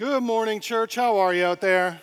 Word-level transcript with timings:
Good 0.00 0.22
morning, 0.22 0.60
church. 0.60 0.94
How 0.94 1.18
are 1.18 1.34
you 1.34 1.44
out 1.44 1.60
there? 1.60 2.00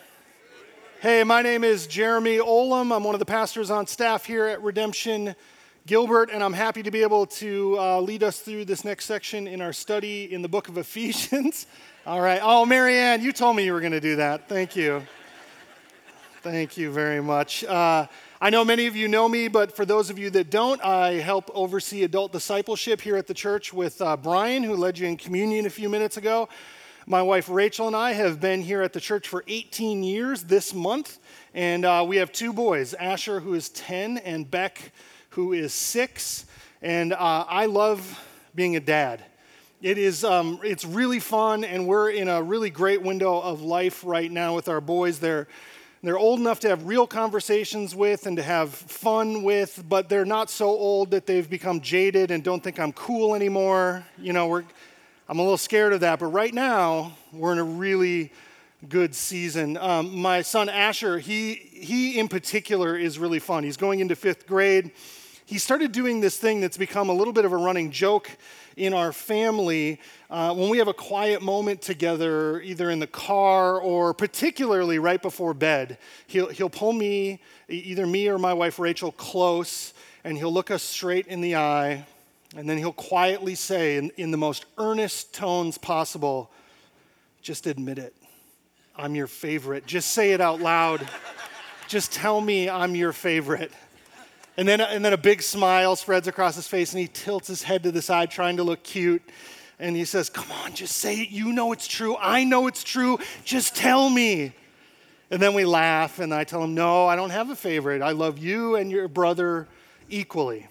Hey, 1.00 1.24
my 1.24 1.42
name 1.42 1.64
is 1.64 1.88
Jeremy 1.88 2.38
Olam. 2.38 2.94
I'm 2.94 3.02
one 3.02 3.16
of 3.16 3.18
the 3.18 3.26
pastors 3.26 3.72
on 3.72 3.88
staff 3.88 4.24
here 4.24 4.46
at 4.46 4.62
Redemption 4.62 5.34
Gilbert, 5.84 6.30
and 6.32 6.40
I'm 6.40 6.52
happy 6.52 6.84
to 6.84 6.92
be 6.92 7.02
able 7.02 7.26
to 7.26 7.76
uh, 7.76 8.00
lead 8.00 8.22
us 8.22 8.38
through 8.38 8.66
this 8.66 8.84
next 8.84 9.06
section 9.06 9.48
in 9.48 9.60
our 9.60 9.72
study 9.72 10.32
in 10.32 10.42
the 10.42 10.48
book 10.48 10.68
of 10.68 10.78
Ephesians. 10.86 11.66
All 12.06 12.20
right. 12.20 12.38
Oh, 12.40 12.64
Marianne, 12.64 13.20
you 13.20 13.32
told 13.32 13.56
me 13.56 13.64
you 13.64 13.72
were 13.72 13.80
going 13.80 13.90
to 13.90 14.00
do 14.00 14.14
that. 14.14 14.48
Thank 14.48 14.76
you. 14.76 15.04
Thank 16.42 16.76
you 16.76 16.92
very 16.92 17.20
much. 17.20 17.64
Uh, 17.64 18.06
I 18.40 18.50
know 18.50 18.64
many 18.64 18.86
of 18.86 18.94
you 18.94 19.08
know 19.08 19.28
me, 19.28 19.48
but 19.48 19.74
for 19.74 19.84
those 19.84 20.08
of 20.08 20.20
you 20.20 20.30
that 20.30 20.50
don't, 20.50 20.80
I 20.84 21.14
help 21.14 21.50
oversee 21.52 22.04
adult 22.04 22.30
discipleship 22.30 23.00
here 23.00 23.16
at 23.16 23.26
the 23.26 23.34
church 23.34 23.72
with 23.72 24.00
uh, 24.00 24.16
Brian, 24.16 24.62
who 24.62 24.76
led 24.76 25.00
you 25.00 25.08
in 25.08 25.16
communion 25.16 25.66
a 25.66 25.70
few 25.70 25.88
minutes 25.88 26.16
ago. 26.16 26.48
My 27.10 27.22
wife 27.22 27.48
Rachel 27.48 27.86
and 27.86 27.96
I 27.96 28.12
have 28.12 28.38
been 28.38 28.60
here 28.60 28.82
at 28.82 28.92
the 28.92 29.00
church 29.00 29.28
for 29.28 29.42
18 29.48 30.02
years 30.02 30.42
this 30.42 30.74
month, 30.74 31.18
and 31.54 31.86
uh, 31.86 32.04
we 32.06 32.18
have 32.18 32.30
two 32.32 32.52
boys 32.52 32.92
Asher, 32.92 33.40
who 33.40 33.54
is 33.54 33.70
10, 33.70 34.18
and 34.18 34.50
Beck, 34.50 34.92
who 35.30 35.54
is 35.54 35.72
6. 35.72 36.44
And 36.82 37.14
uh, 37.14 37.46
I 37.48 37.64
love 37.64 38.22
being 38.54 38.76
a 38.76 38.80
dad. 38.80 39.24
It 39.80 39.96
is, 39.96 40.22
um, 40.22 40.60
it's 40.62 40.84
really 40.84 41.18
fun, 41.18 41.64
and 41.64 41.86
we're 41.86 42.10
in 42.10 42.28
a 42.28 42.42
really 42.42 42.68
great 42.68 43.00
window 43.00 43.40
of 43.40 43.62
life 43.62 44.04
right 44.04 44.30
now 44.30 44.54
with 44.54 44.68
our 44.68 44.82
boys. 44.82 45.18
They're, 45.18 45.48
they're 46.02 46.18
old 46.18 46.40
enough 46.40 46.60
to 46.60 46.68
have 46.68 46.86
real 46.86 47.06
conversations 47.06 47.94
with 47.94 48.26
and 48.26 48.36
to 48.36 48.42
have 48.42 48.74
fun 48.74 49.44
with, 49.44 49.82
but 49.88 50.10
they're 50.10 50.26
not 50.26 50.50
so 50.50 50.68
old 50.68 51.12
that 51.12 51.24
they've 51.24 51.48
become 51.48 51.80
jaded 51.80 52.30
and 52.30 52.44
don't 52.44 52.62
think 52.62 52.78
I'm 52.78 52.92
cool 52.92 53.34
anymore. 53.34 54.04
You 54.18 54.34
know, 54.34 54.46
we're, 54.46 54.64
I'm 55.30 55.38
a 55.38 55.42
little 55.42 55.58
scared 55.58 55.92
of 55.92 56.00
that, 56.00 56.20
but 56.20 56.28
right 56.28 56.54
now 56.54 57.12
we're 57.34 57.52
in 57.52 57.58
a 57.58 57.64
really 57.64 58.32
good 58.88 59.14
season. 59.14 59.76
Um, 59.76 60.16
my 60.22 60.40
son 60.40 60.70
Asher, 60.70 61.18
he, 61.18 61.52
he 61.52 62.18
in 62.18 62.28
particular 62.28 62.96
is 62.96 63.18
really 63.18 63.38
fun. 63.38 63.62
He's 63.62 63.76
going 63.76 64.00
into 64.00 64.16
fifth 64.16 64.46
grade. 64.46 64.90
He 65.44 65.58
started 65.58 65.92
doing 65.92 66.20
this 66.20 66.38
thing 66.38 66.62
that's 66.62 66.78
become 66.78 67.10
a 67.10 67.12
little 67.12 67.34
bit 67.34 67.44
of 67.44 67.52
a 67.52 67.58
running 67.58 67.90
joke 67.90 68.30
in 68.78 68.94
our 68.94 69.12
family 69.12 70.00
uh, 70.30 70.54
when 70.54 70.70
we 70.70 70.78
have 70.78 70.88
a 70.88 70.94
quiet 70.94 71.42
moment 71.42 71.82
together, 71.82 72.62
either 72.62 72.88
in 72.88 72.98
the 72.98 73.06
car 73.06 73.78
or 73.78 74.14
particularly 74.14 74.98
right 74.98 75.20
before 75.20 75.52
bed. 75.52 75.98
He'll, 76.26 76.48
he'll 76.48 76.70
pull 76.70 76.94
me, 76.94 77.42
either 77.68 78.06
me 78.06 78.28
or 78.28 78.38
my 78.38 78.54
wife 78.54 78.78
Rachel, 78.78 79.12
close, 79.12 79.92
and 80.24 80.38
he'll 80.38 80.54
look 80.54 80.70
us 80.70 80.82
straight 80.82 81.26
in 81.26 81.42
the 81.42 81.56
eye 81.56 82.06
and 82.56 82.68
then 82.68 82.78
he'll 82.78 82.92
quietly 82.92 83.54
say, 83.54 83.96
in, 83.96 84.10
in 84.16 84.30
the 84.30 84.36
most 84.36 84.64
earnest 84.78 85.34
tones 85.34 85.76
possible, 85.76 86.50
just 87.42 87.66
admit 87.66 87.98
it. 87.98 88.14
I'm 88.96 89.14
your 89.14 89.26
favorite. 89.26 89.86
Just 89.86 90.12
say 90.12 90.32
it 90.32 90.40
out 90.40 90.60
loud. 90.60 91.06
just 91.88 92.12
tell 92.12 92.40
me 92.40 92.68
I'm 92.68 92.94
your 92.94 93.12
favorite. 93.12 93.72
And 94.56 94.66
then, 94.66 94.80
and 94.80 95.04
then 95.04 95.12
a 95.12 95.18
big 95.18 95.40
smile 95.42 95.94
spreads 95.94 96.26
across 96.26 96.56
his 96.56 96.66
face, 96.66 96.92
and 96.92 97.00
he 97.00 97.06
tilts 97.06 97.46
his 97.46 97.62
head 97.62 97.84
to 97.84 97.92
the 97.92 98.02
side, 98.02 98.30
trying 98.30 98.56
to 98.56 98.64
look 98.64 98.82
cute. 98.82 99.22
And 99.78 99.94
he 99.94 100.04
says, 100.04 100.28
Come 100.28 100.50
on, 100.64 100.74
just 100.74 100.96
say 100.96 101.20
it. 101.20 101.30
You 101.30 101.52
know 101.52 101.70
it's 101.70 101.86
true. 101.86 102.16
I 102.16 102.42
know 102.42 102.66
it's 102.66 102.82
true. 102.82 103.18
Just 103.44 103.76
tell 103.76 104.10
me. 104.10 104.52
And 105.30 105.40
then 105.40 105.54
we 105.54 105.64
laugh, 105.64 106.18
and 106.18 106.34
I 106.34 106.42
tell 106.42 106.64
him, 106.64 106.74
No, 106.74 107.06
I 107.06 107.14
don't 107.14 107.30
have 107.30 107.50
a 107.50 107.56
favorite. 107.56 108.02
I 108.02 108.10
love 108.10 108.38
you 108.38 108.74
and 108.74 108.90
your 108.90 109.06
brother 109.06 109.68
equally. 110.08 110.66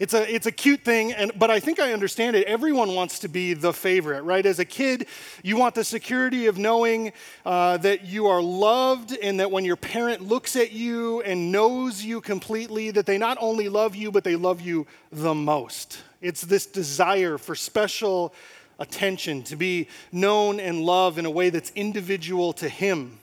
It's 0.00 0.14
a, 0.14 0.34
it's 0.34 0.46
a 0.46 0.52
cute 0.52 0.80
thing, 0.80 1.12
and, 1.12 1.30
but 1.38 1.50
I 1.50 1.60
think 1.60 1.78
I 1.78 1.92
understand 1.92 2.34
it. 2.34 2.46
Everyone 2.46 2.94
wants 2.94 3.18
to 3.18 3.28
be 3.28 3.52
the 3.52 3.70
favorite, 3.70 4.22
right? 4.22 4.46
As 4.46 4.58
a 4.58 4.64
kid, 4.64 5.06
you 5.42 5.58
want 5.58 5.74
the 5.74 5.84
security 5.84 6.46
of 6.46 6.56
knowing 6.56 7.12
uh, 7.44 7.76
that 7.76 8.06
you 8.06 8.26
are 8.26 8.40
loved 8.40 9.14
and 9.22 9.38
that 9.40 9.50
when 9.50 9.66
your 9.66 9.76
parent 9.76 10.22
looks 10.22 10.56
at 10.56 10.72
you 10.72 11.20
and 11.20 11.52
knows 11.52 12.02
you 12.02 12.22
completely, 12.22 12.90
that 12.92 13.04
they 13.04 13.18
not 13.18 13.36
only 13.42 13.68
love 13.68 13.94
you, 13.94 14.10
but 14.10 14.24
they 14.24 14.36
love 14.36 14.62
you 14.62 14.86
the 15.12 15.34
most. 15.34 16.02
It's 16.22 16.40
this 16.40 16.64
desire 16.64 17.36
for 17.36 17.54
special 17.54 18.32
attention, 18.78 19.42
to 19.42 19.56
be 19.56 19.86
known 20.12 20.58
and 20.60 20.80
loved 20.80 21.18
in 21.18 21.26
a 21.26 21.30
way 21.30 21.50
that's 21.50 21.72
individual 21.72 22.54
to 22.54 22.70
him. 22.70 23.18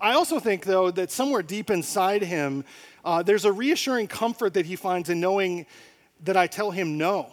I 0.00 0.12
also 0.12 0.38
think, 0.40 0.64
though, 0.64 0.90
that 0.90 1.10
somewhere 1.10 1.42
deep 1.42 1.70
inside 1.70 2.22
him, 2.22 2.64
uh, 3.04 3.22
there's 3.22 3.44
a 3.44 3.52
reassuring 3.52 4.08
comfort 4.08 4.54
that 4.54 4.66
he 4.66 4.76
finds 4.76 5.08
in 5.08 5.20
knowing 5.20 5.66
that 6.24 6.36
I 6.36 6.46
tell 6.46 6.70
him 6.70 6.98
no, 6.98 7.30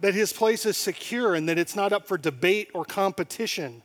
that 0.00 0.14
his 0.14 0.32
place 0.32 0.66
is 0.66 0.76
secure 0.76 1.34
and 1.34 1.48
that 1.48 1.58
it's 1.58 1.74
not 1.74 1.92
up 1.92 2.06
for 2.06 2.18
debate 2.18 2.70
or 2.74 2.84
competition. 2.84 3.82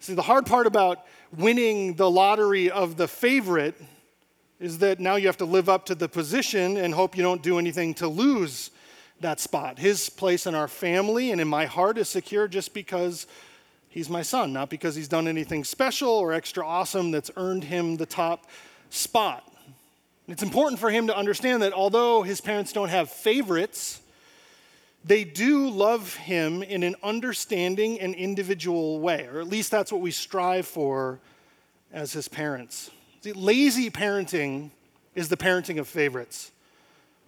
See, 0.00 0.14
the 0.14 0.22
hard 0.22 0.46
part 0.46 0.66
about 0.66 1.06
winning 1.36 1.94
the 1.94 2.10
lottery 2.10 2.70
of 2.70 2.96
the 2.96 3.08
favorite 3.08 3.74
is 4.60 4.78
that 4.78 5.00
now 5.00 5.16
you 5.16 5.26
have 5.26 5.36
to 5.38 5.44
live 5.44 5.68
up 5.68 5.86
to 5.86 5.94
the 5.94 6.08
position 6.08 6.76
and 6.76 6.94
hope 6.94 7.16
you 7.16 7.22
don't 7.22 7.42
do 7.42 7.58
anything 7.58 7.94
to 7.94 8.08
lose 8.08 8.70
that 9.20 9.40
spot. 9.40 9.78
His 9.78 10.08
place 10.08 10.46
in 10.46 10.54
our 10.54 10.68
family 10.68 11.32
and 11.32 11.40
in 11.40 11.48
my 11.48 11.66
heart 11.66 11.98
is 11.98 12.08
secure 12.08 12.46
just 12.46 12.74
because 12.74 13.26
he's 13.88 14.08
my 14.08 14.22
son, 14.22 14.52
not 14.52 14.70
because 14.70 14.94
he's 14.94 15.08
done 15.08 15.28
anything 15.28 15.64
special 15.64 16.10
or 16.10 16.32
extra 16.32 16.66
awesome 16.66 17.10
that's 17.10 17.30
earned 17.36 17.64
him 17.64 17.96
the 17.96 18.06
top 18.06 18.46
spot. 18.90 19.44
It's 20.26 20.42
important 20.42 20.78
for 20.78 20.90
him 20.90 21.06
to 21.06 21.16
understand 21.16 21.62
that 21.62 21.72
although 21.72 22.22
his 22.22 22.40
parents 22.40 22.72
don't 22.72 22.90
have 22.90 23.10
favorites, 23.10 24.00
they 25.04 25.24
do 25.24 25.70
love 25.70 26.14
him 26.16 26.62
in 26.62 26.82
an 26.82 26.96
understanding 27.02 27.98
and 27.98 28.14
individual 28.14 29.00
way, 29.00 29.26
or 29.32 29.40
at 29.40 29.48
least 29.48 29.70
that's 29.70 29.90
what 29.90 30.02
we 30.02 30.10
strive 30.10 30.66
for 30.66 31.18
as 31.92 32.12
his 32.12 32.28
parents. 32.28 32.90
See, 33.22 33.32
lazy 33.32 33.90
parenting 33.90 34.70
is 35.14 35.28
the 35.28 35.36
parenting 35.36 35.78
of 35.78 35.88
favorites. 35.88 36.52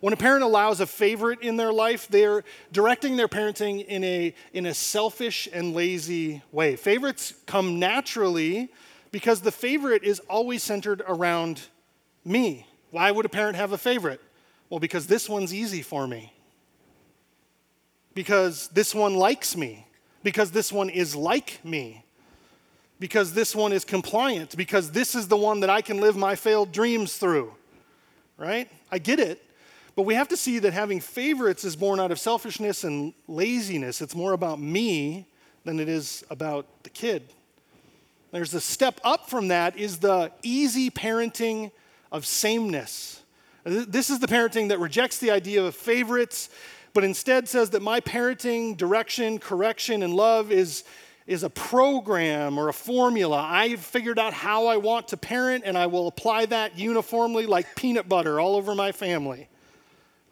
When 0.00 0.14
a 0.14 0.16
parent 0.16 0.42
allows 0.42 0.80
a 0.80 0.86
favorite 0.86 1.42
in 1.42 1.56
their 1.56 1.72
life, 1.72 2.08
they're 2.08 2.42
directing 2.72 3.16
their 3.16 3.28
parenting 3.28 3.84
in 3.84 4.02
a, 4.02 4.34
in 4.54 4.64
a 4.64 4.72
selfish 4.72 5.46
and 5.52 5.74
lazy 5.74 6.42
way. 6.52 6.76
Favorites 6.76 7.34
come 7.44 7.78
naturally 7.78 8.70
because 9.12 9.42
the 9.42 9.52
favorite 9.52 10.02
is 10.02 10.18
always 10.20 10.62
centered 10.62 11.02
around 11.06 11.60
me. 12.24 12.66
Why 12.90 13.10
would 13.10 13.26
a 13.26 13.28
parent 13.28 13.56
have 13.56 13.72
a 13.72 13.78
favorite? 13.78 14.22
Well, 14.70 14.80
because 14.80 15.06
this 15.06 15.28
one's 15.28 15.52
easy 15.52 15.82
for 15.82 16.06
me. 16.06 16.32
Because 18.14 18.68
this 18.68 18.94
one 18.94 19.16
likes 19.16 19.54
me. 19.54 19.86
Because 20.22 20.50
this 20.50 20.72
one 20.72 20.88
is 20.88 21.14
like 21.14 21.62
me. 21.62 22.04
Because 22.98 23.34
this 23.34 23.54
one 23.54 23.72
is 23.72 23.84
compliant. 23.84 24.56
Because 24.56 24.92
this 24.92 25.14
is 25.14 25.28
the 25.28 25.36
one 25.36 25.60
that 25.60 25.70
I 25.70 25.82
can 25.82 26.00
live 26.00 26.16
my 26.16 26.36
failed 26.36 26.72
dreams 26.72 27.16
through. 27.16 27.52
Right? 28.38 28.68
I 28.90 28.98
get 28.98 29.20
it. 29.20 29.42
But 30.00 30.06
we 30.06 30.14
have 30.14 30.28
to 30.28 30.36
see 30.38 30.58
that 30.60 30.72
having 30.72 30.98
favorites 30.98 31.62
is 31.62 31.76
born 31.76 32.00
out 32.00 32.10
of 32.10 32.18
selfishness 32.18 32.84
and 32.84 33.12
laziness. 33.28 34.00
It's 34.00 34.14
more 34.14 34.32
about 34.32 34.58
me 34.58 35.26
than 35.66 35.78
it 35.78 35.90
is 35.90 36.24
about 36.30 36.84
the 36.84 36.88
kid. 36.88 37.34
There's 38.32 38.54
a 38.54 38.62
step 38.62 38.98
up 39.04 39.28
from 39.28 39.48
that 39.48 39.76
is 39.76 39.98
the 39.98 40.32
easy 40.42 40.88
parenting 40.88 41.70
of 42.10 42.24
sameness. 42.24 43.22
This 43.64 44.08
is 44.08 44.20
the 44.20 44.26
parenting 44.26 44.70
that 44.70 44.78
rejects 44.78 45.18
the 45.18 45.32
idea 45.32 45.62
of 45.62 45.74
favorites, 45.74 46.48
but 46.94 47.04
instead 47.04 47.46
says 47.46 47.68
that 47.68 47.82
my 47.82 48.00
parenting, 48.00 48.78
direction, 48.78 49.38
correction, 49.38 50.02
and 50.02 50.14
love 50.14 50.50
is, 50.50 50.82
is 51.26 51.42
a 51.42 51.50
program 51.50 52.56
or 52.56 52.70
a 52.70 52.72
formula. 52.72 53.36
I've 53.36 53.80
figured 53.80 54.18
out 54.18 54.32
how 54.32 54.66
I 54.66 54.78
want 54.78 55.08
to 55.08 55.18
parent, 55.18 55.64
and 55.66 55.76
I 55.76 55.88
will 55.88 56.08
apply 56.08 56.46
that 56.46 56.78
uniformly 56.78 57.44
like 57.44 57.76
peanut 57.76 58.08
butter 58.08 58.40
all 58.40 58.56
over 58.56 58.74
my 58.74 58.92
family. 58.92 59.48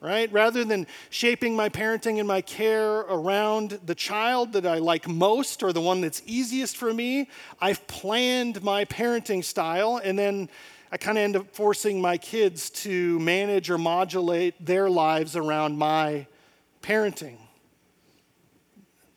Right? 0.00 0.32
Rather 0.32 0.64
than 0.64 0.86
shaping 1.10 1.56
my 1.56 1.68
parenting 1.68 2.20
and 2.20 2.28
my 2.28 2.40
care 2.40 2.98
around 3.00 3.80
the 3.84 3.96
child 3.96 4.52
that 4.52 4.64
I 4.64 4.78
like 4.78 5.08
most 5.08 5.64
or 5.64 5.72
the 5.72 5.80
one 5.80 6.00
that's 6.00 6.22
easiest 6.24 6.76
for 6.76 6.94
me, 6.94 7.28
I've 7.60 7.84
planned 7.88 8.62
my 8.62 8.84
parenting 8.84 9.42
style 9.42 10.00
and 10.02 10.16
then 10.16 10.50
I 10.92 10.96
kind 10.96 11.18
of 11.18 11.24
end 11.24 11.36
up 11.36 11.54
forcing 11.54 12.00
my 12.00 12.16
kids 12.16 12.70
to 12.70 13.18
manage 13.18 13.70
or 13.70 13.76
modulate 13.76 14.64
their 14.64 14.88
lives 14.88 15.34
around 15.34 15.76
my 15.76 16.26
parenting. 16.80 17.36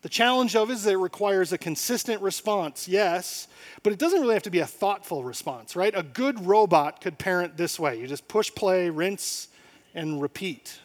The 0.02 0.08
challenge 0.08 0.56
of 0.56 0.68
it 0.68 0.74
is 0.74 0.82
that 0.82 0.94
it 0.94 0.96
requires 0.96 1.52
a 1.52 1.58
consistent 1.58 2.20
response, 2.22 2.88
yes, 2.88 3.46
but 3.84 3.92
it 3.92 4.00
doesn't 4.00 4.20
really 4.20 4.34
have 4.34 4.42
to 4.42 4.50
be 4.50 4.58
a 4.58 4.66
thoughtful 4.66 5.22
response, 5.22 5.76
right? 5.76 5.96
A 5.96 6.02
good 6.02 6.44
robot 6.44 7.00
could 7.00 7.18
parent 7.18 7.56
this 7.56 7.78
way 7.78 8.00
you 8.00 8.08
just 8.08 8.26
push 8.26 8.52
play, 8.52 8.90
rinse, 8.90 9.48
and 9.94 10.20
repeat. 10.20 10.78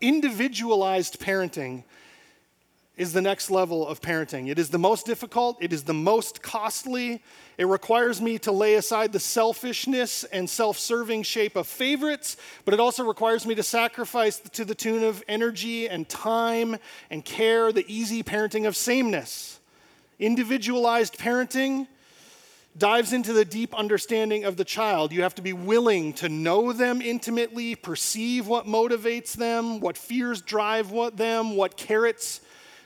Individualized 0.00 1.20
parenting 1.20 1.84
is 2.96 3.12
the 3.12 3.20
next 3.20 3.50
level 3.50 3.86
of 3.86 4.00
parenting. 4.00 4.48
It 4.48 4.58
is 4.58 4.70
the 4.70 4.78
most 4.78 5.04
difficult, 5.04 5.58
it 5.60 5.72
is 5.72 5.84
the 5.84 5.94
most 5.94 6.42
costly. 6.42 7.22
It 7.58 7.66
requires 7.66 8.22
me 8.22 8.38
to 8.40 8.52
lay 8.52 8.74
aside 8.74 9.12
the 9.12 9.20
selfishness 9.20 10.24
and 10.24 10.48
self 10.48 10.78
serving 10.78 11.22
shape 11.24 11.56
of 11.56 11.66
favorites, 11.66 12.36
but 12.64 12.72
it 12.72 12.80
also 12.80 13.04
requires 13.04 13.46
me 13.46 13.54
to 13.54 13.62
sacrifice 13.62 14.38
to 14.38 14.64
the 14.64 14.74
tune 14.74 15.04
of 15.04 15.22
energy 15.28 15.88
and 15.88 16.08
time 16.08 16.76
and 17.10 17.24
care 17.24 17.70
the 17.70 17.84
easy 17.86 18.22
parenting 18.22 18.66
of 18.66 18.76
sameness. 18.76 19.60
Individualized 20.18 21.18
parenting 21.18 21.86
dives 22.78 23.12
into 23.12 23.32
the 23.32 23.44
deep 23.44 23.74
understanding 23.74 24.44
of 24.44 24.56
the 24.56 24.64
child. 24.64 25.12
You 25.12 25.22
have 25.22 25.34
to 25.36 25.42
be 25.42 25.52
willing 25.52 26.12
to 26.14 26.28
know 26.28 26.72
them 26.72 27.00
intimately, 27.00 27.74
perceive 27.74 28.46
what 28.46 28.66
motivates 28.66 29.32
them, 29.32 29.80
what 29.80 29.96
fears 29.96 30.42
drive 30.42 30.90
what 30.90 31.16
them, 31.16 31.56
what 31.56 31.76
carrots 31.76 32.40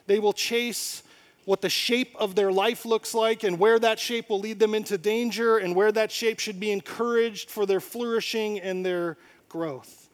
they 0.07 0.19
will 0.19 0.33
chase, 0.33 1.03
what 1.45 1.61
the 1.61 1.71
shape 1.71 2.15
of 2.17 2.35
their 2.35 2.53
life 2.53 2.85
looks 2.85 3.15
like, 3.15 3.43
and 3.43 3.59
where 3.59 3.79
that 3.79 3.99
shape 3.99 4.31
will 4.31 4.41
lead 4.41 4.59
them 4.59 4.75
into 4.75 4.97
danger, 4.97 5.59
and 5.59 5.75
where 5.75 5.91
that 5.91 6.13
shape 6.13 6.39
should 6.39 6.61
be 6.61 6.71
encouraged 6.71 7.51
for 7.51 7.67
their 7.67 7.81
flourishing 7.81 8.61
and 8.61 8.87
their 8.87 9.17
growth. 9.49 10.09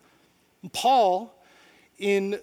Paul, 0.73 1.35
in 1.99 2.41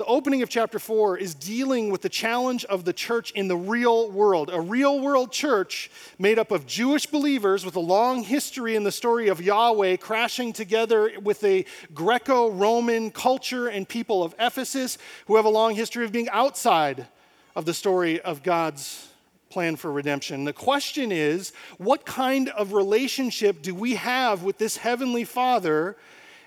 the 0.00 0.06
opening 0.06 0.40
of 0.40 0.48
chapter 0.48 0.78
4 0.78 1.18
is 1.18 1.34
dealing 1.34 1.90
with 1.90 2.00
the 2.00 2.08
challenge 2.08 2.64
of 2.64 2.86
the 2.86 2.92
church 2.94 3.32
in 3.32 3.48
the 3.48 3.56
real 3.56 4.10
world. 4.10 4.48
A 4.50 4.58
real 4.58 4.98
world 4.98 5.30
church 5.30 5.90
made 6.18 6.38
up 6.38 6.50
of 6.50 6.66
Jewish 6.66 7.04
believers 7.04 7.66
with 7.66 7.76
a 7.76 7.80
long 7.80 8.22
history 8.22 8.76
in 8.76 8.82
the 8.82 8.92
story 8.92 9.28
of 9.28 9.42
Yahweh 9.42 9.98
crashing 9.98 10.54
together 10.54 11.12
with 11.20 11.44
a 11.44 11.66
Greco 11.92 12.48
Roman 12.48 13.10
culture 13.10 13.68
and 13.68 13.86
people 13.86 14.24
of 14.24 14.34
Ephesus 14.38 14.96
who 15.26 15.36
have 15.36 15.44
a 15.44 15.50
long 15.50 15.74
history 15.74 16.06
of 16.06 16.12
being 16.12 16.30
outside 16.30 17.06
of 17.54 17.66
the 17.66 17.74
story 17.74 18.22
of 18.22 18.42
God's 18.42 19.06
plan 19.50 19.76
for 19.76 19.92
redemption. 19.92 20.46
The 20.46 20.54
question 20.54 21.12
is 21.12 21.52
what 21.76 22.06
kind 22.06 22.48
of 22.48 22.72
relationship 22.72 23.60
do 23.60 23.74
we 23.74 23.96
have 23.96 24.44
with 24.44 24.56
this 24.56 24.78
Heavenly 24.78 25.24
Father? 25.24 25.98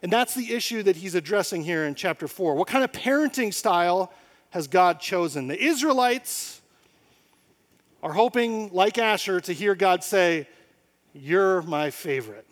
And 0.03 0.11
that's 0.11 0.35
the 0.35 0.53
issue 0.53 0.83
that 0.83 0.97
he's 0.97 1.15
addressing 1.15 1.63
here 1.63 1.85
in 1.85 1.95
chapter 1.95 2.27
4. 2.27 2.55
What 2.55 2.67
kind 2.67 2.83
of 2.83 2.91
parenting 2.91 3.53
style 3.53 4.11
has 4.50 4.67
God 4.67 5.00
chosen? 5.00 5.47
The 5.47 5.59
Israelites 5.59 6.61
are 8.03 8.11
hoping, 8.11 8.69
like 8.73 8.97
Asher, 8.97 9.39
to 9.39 9.53
hear 9.53 9.75
God 9.75 10.03
say, 10.03 10.47
You're 11.13 11.61
my 11.61 11.89
favorite. 11.89 12.45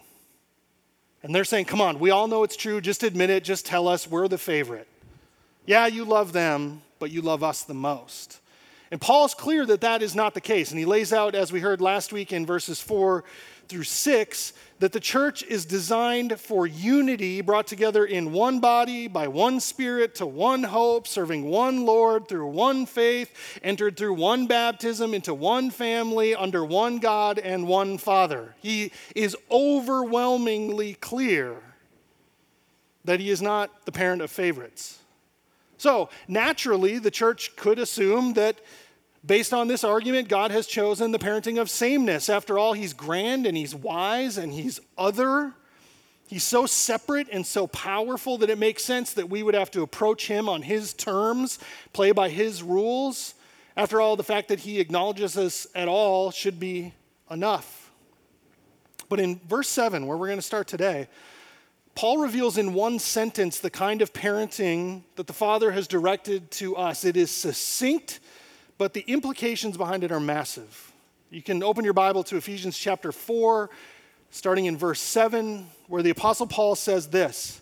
And 1.23 1.35
they're 1.35 1.43
saying, 1.43 1.65
Come 1.65 1.81
on, 1.81 1.99
we 1.99 2.09
all 2.09 2.29
know 2.29 2.43
it's 2.43 2.55
true. 2.55 2.79
Just 2.79 3.03
admit 3.03 3.29
it. 3.29 3.43
Just 3.43 3.65
tell 3.65 3.89
us 3.89 4.07
we're 4.07 4.29
the 4.29 4.37
favorite. 4.37 4.87
Yeah, 5.65 5.87
you 5.87 6.05
love 6.05 6.31
them, 6.31 6.81
but 6.99 7.11
you 7.11 7.21
love 7.21 7.43
us 7.43 7.63
the 7.63 7.73
most. 7.73 8.39
And 8.91 8.99
Paul's 8.99 9.33
clear 9.33 9.65
that 9.65 9.81
that 9.81 10.01
is 10.01 10.15
not 10.15 10.33
the 10.33 10.41
case. 10.41 10.69
And 10.69 10.77
he 10.77 10.85
lays 10.85 11.13
out, 11.13 11.33
as 11.33 11.51
we 11.51 11.61
heard 11.61 11.79
last 11.79 12.11
week 12.11 12.33
in 12.33 12.45
verses 12.45 12.81
4 12.81 13.23
through 13.69 13.83
6 13.83 14.53
that 14.79 14.91
the 14.91 14.99
church 14.99 15.43
is 15.43 15.63
designed 15.63 16.37
for 16.39 16.67
unity, 16.67 17.39
brought 17.39 17.67
together 17.67 18.03
in 18.03 18.33
one 18.33 18.59
body, 18.59 19.07
by 19.07 19.27
one 19.27 19.59
spirit, 19.59 20.15
to 20.15 20.25
one 20.25 20.63
hope, 20.63 21.07
serving 21.07 21.45
one 21.45 21.85
Lord, 21.85 22.27
through 22.27 22.47
one 22.47 22.85
faith, 22.85 23.59
entered 23.63 23.95
through 23.95 24.15
one 24.15 24.47
baptism, 24.47 25.13
into 25.13 25.33
one 25.33 25.69
family, 25.69 26.35
under 26.35 26.65
one 26.65 26.97
God 26.97 27.39
and 27.39 27.67
one 27.67 27.97
Father. 27.97 28.55
He 28.59 28.91
is 29.15 29.37
overwhelmingly 29.49 30.95
clear 30.95 31.55
that 33.05 33.19
he 33.19 33.29
is 33.29 33.41
not 33.41 33.85
the 33.85 33.91
parent 33.91 34.21
of 34.21 34.31
favorites. 34.31 34.99
So, 35.77 36.09
naturally, 36.27 36.99
the 36.99 37.09
church 37.09 37.55
could 37.55 37.79
assume 37.79 38.33
that 38.33 38.59
Based 39.25 39.53
on 39.53 39.67
this 39.67 39.83
argument, 39.83 40.29
God 40.29 40.49
has 40.51 40.65
chosen 40.65 41.11
the 41.11 41.19
parenting 41.19 41.61
of 41.61 41.69
sameness. 41.69 42.27
After 42.27 42.57
all, 42.57 42.73
He's 42.73 42.93
grand 42.93 43.45
and 43.45 43.55
He's 43.55 43.75
wise 43.75 44.37
and 44.37 44.51
He's 44.51 44.79
other. 44.97 45.53
He's 46.27 46.43
so 46.43 46.65
separate 46.65 47.27
and 47.31 47.45
so 47.45 47.67
powerful 47.67 48.37
that 48.39 48.49
it 48.49 48.57
makes 48.57 48.83
sense 48.83 49.13
that 49.13 49.29
we 49.29 49.43
would 49.43 49.53
have 49.53 49.69
to 49.71 49.83
approach 49.83 50.27
Him 50.27 50.49
on 50.49 50.63
His 50.63 50.93
terms, 50.93 51.59
play 51.93 52.11
by 52.11 52.29
His 52.29 52.63
rules. 52.63 53.35
After 53.77 54.01
all, 54.01 54.15
the 54.15 54.23
fact 54.23 54.47
that 54.47 54.61
He 54.61 54.79
acknowledges 54.79 55.37
us 55.37 55.67
at 55.75 55.87
all 55.87 56.31
should 56.31 56.59
be 56.59 56.93
enough. 57.29 57.91
But 59.07 59.19
in 59.19 59.39
verse 59.47 59.67
7, 59.67 60.07
where 60.07 60.17
we're 60.17 60.27
going 60.27 60.39
to 60.39 60.41
start 60.41 60.67
today, 60.67 61.07
Paul 61.93 62.17
reveals 62.17 62.57
in 62.57 62.73
one 62.73 62.97
sentence 62.97 63.59
the 63.59 63.69
kind 63.69 64.01
of 64.01 64.13
parenting 64.13 65.03
that 65.17 65.27
the 65.27 65.33
Father 65.33 65.71
has 65.71 65.87
directed 65.87 66.49
to 66.51 66.75
us. 66.77 67.03
It 67.03 67.17
is 67.17 67.29
succinct 67.29 68.20
but 68.81 68.95
the 68.95 69.01
implications 69.01 69.77
behind 69.77 70.03
it 70.03 70.11
are 70.11 70.19
massive. 70.19 70.91
You 71.29 71.43
can 71.43 71.61
open 71.61 71.83
your 71.83 71.93
Bible 71.93 72.23
to 72.23 72.37
Ephesians 72.37 72.75
chapter 72.75 73.11
4, 73.11 73.69
starting 74.31 74.65
in 74.65 74.75
verse 74.75 74.99
7, 74.99 75.67
where 75.87 76.01
the 76.01 76.09
Apostle 76.09 76.47
Paul 76.47 76.73
says 76.73 77.09
this 77.09 77.61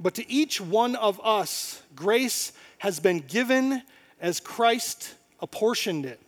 But 0.00 0.14
to 0.14 0.28
each 0.28 0.60
one 0.60 0.96
of 0.96 1.20
us, 1.22 1.80
grace 1.94 2.50
has 2.78 2.98
been 2.98 3.20
given 3.20 3.82
as 4.20 4.40
Christ 4.40 5.14
apportioned 5.38 6.06
it. 6.06 6.18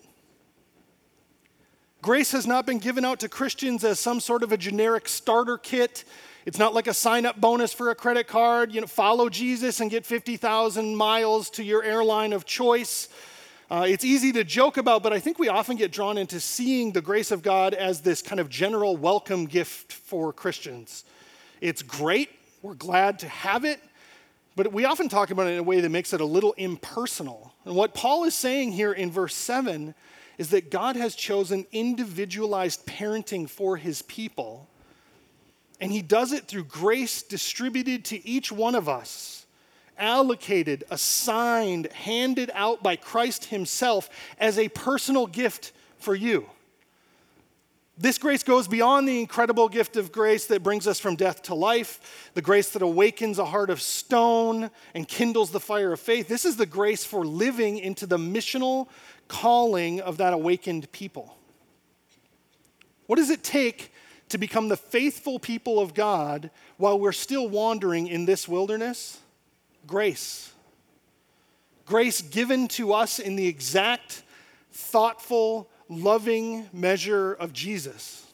Grace 2.01 2.31
has 2.31 2.47
not 2.47 2.67
been 2.67 2.79
given 2.79 3.05
out 3.05 3.19
to 3.19 3.29
Christians 3.29 3.83
as 3.83 3.99
some 3.99 4.21
sort 4.21 4.45
of 4.45 4.53
a 4.53 4.57
generic 4.57 5.09
starter 5.09 5.59
kit. 5.59 6.05
It's 6.47 6.59
not 6.61 6.73
like 6.73 6.87
a 6.87 6.95
sign 6.95 7.27
up 7.27 7.41
bonus 7.41 7.73
for 7.73 7.91
a 7.91 7.97
credit 7.97 8.29
card. 8.29 8.73
You 8.73 8.81
know, 8.81 8.87
follow 8.87 9.29
Jesus 9.29 9.81
and 9.81 9.91
get 9.91 10.07
50,000 10.07 10.95
miles 10.95 11.51
to 11.51 11.65
your 11.65 11.83
airline 11.83 12.33
of 12.33 12.45
choice. 12.45 13.09
Uh, 13.71 13.87
it's 13.89 14.05
easy 14.05 14.31
to 14.31 14.45
joke 14.45 14.77
about, 14.77 15.03
but 15.03 15.15
I 15.15 15.19
think 15.19 15.39
we 15.39 15.49
often 15.49 15.77
get 15.77 15.91
drawn 15.91 16.19
into 16.19 16.39
seeing 16.39 16.93
the 16.93 17.01
grace 17.01 17.31
of 17.31 17.43
God 17.43 17.73
as 17.73 18.03
this 18.03 18.21
kind 18.21 18.39
of 18.39 18.51
general 18.51 18.95
welcome 18.95 19.47
gift 19.47 19.91
for 19.91 20.35
Christians. 20.35 21.05
It's 21.63 21.83
great, 21.83 22.29
we're 22.61 22.75
glad 22.75 23.21
to 23.21 23.29
have 23.29 23.65
it, 23.65 23.81
but 24.55 24.71
we 24.71 24.85
often 24.85 25.09
talk 25.09 25.31
about 25.31 25.47
it 25.47 25.53
in 25.53 25.61
a 25.61 25.63
way 25.63 25.81
that 25.81 25.89
makes 25.89 26.13
it 26.13 26.21
a 26.21 26.27
little 26.27 26.53
impersonal. 26.59 27.55
And 27.65 27.75
what 27.75 27.95
Paul 27.95 28.25
is 28.25 28.35
saying 28.35 28.73
here 28.73 28.93
in 28.93 29.11
verse 29.11 29.35
7 29.35 29.95
is 30.37 30.51
that 30.51 30.71
God 30.71 30.97
has 30.97 31.15
chosen 31.15 31.65
individualized 31.73 32.85
parenting 32.85 33.49
for 33.49 33.79
his 33.79 34.03
people, 34.03 34.69
and 35.81 35.91
he 35.91 36.03
does 36.03 36.33
it 36.33 36.49
through 36.49 36.65
grace 36.65 37.23
distributed 37.23 38.05
to 38.07 38.29
each 38.29 38.53
one 38.53 38.75
of 38.75 38.91
us 38.91 39.44
allocated, 39.99 40.85
assigned, 40.91 41.93
handed 41.93 42.51
out 42.55 42.83
by 42.83 42.97
Christ 42.97 43.47
Himself 43.47 44.09
as 44.39 44.59
a 44.59 44.69
personal 44.69 45.27
gift 45.27 45.73
for 45.99 46.15
you. 46.15 46.47
This 47.97 48.19
grace 48.19 48.43
goes 48.43 48.67
beyond 48.67 49.07
the 49.07 49.21
incredible 49.21 49.69
gift 49.69 49.97
of 49.97 50.11
grace 50.11 50.47
that 50.47 50.65
brings 50.65 50.89
us 50.89 50.99
from 50.99 51.15
death 51.15 51.43
to 51.43 51.55
life, 51.55 52.31
the 52.35 52.43
grace 52.43 52.71
that 52.71 52.83
awakens 52.83 53.39
a 53.39 53.45
heart 53.45 53.71
of 53.71 53.81
stone 53.81 54.71
and 54.95 55.07
kindles 55.07 55.53
the 55.53 55.61
fire 55.61 55.93
of 55.93 56.01
faith. 56.01 56.27
This 56.27 56.45
is 56.45 56.57
the 56.57 56.67
grace 56.67 57.05
for 57.05 57.25
living 57.25 57.79
into 57.79 58.07
the 58.07 58.17
missional 58.17 58.89
calling 59.29 60.01
of 60.01 60.17
that 60.17 60.33
awakened 60.33 60.91
people. 60.91 61.37
What 63.07 63.17
does 63.17 63.31
it 63.31 63.45
take 63.45 63.93
to 64.31 64.39
become 64.39 64.69
the 64.69 64.77
faithful 64.77 65.39
people 65.39 65.79
of 65.79 65.95
God 65.95 66.51
while 66.79 66.99
we're 66.99 67.13
still 67.13 67.49
wandering 67.49 68.09
in 68.09 68.25
this 68.25 68.49
wilderness? 68.49 69.21
Grace. 69.87 70.53
Grace 71.87 72.23
given 72.23 72.69
to 72.69 72.93
us 72.93 73.19
in 73.19 73.37
the 73.37 73.47
exact, 73.47 74.23
thoughtful, 74.73 75.69
loving 75.89 76.69
measure 76.73 77.35
of 77.35 77.53
Jesus. 77.53 78.27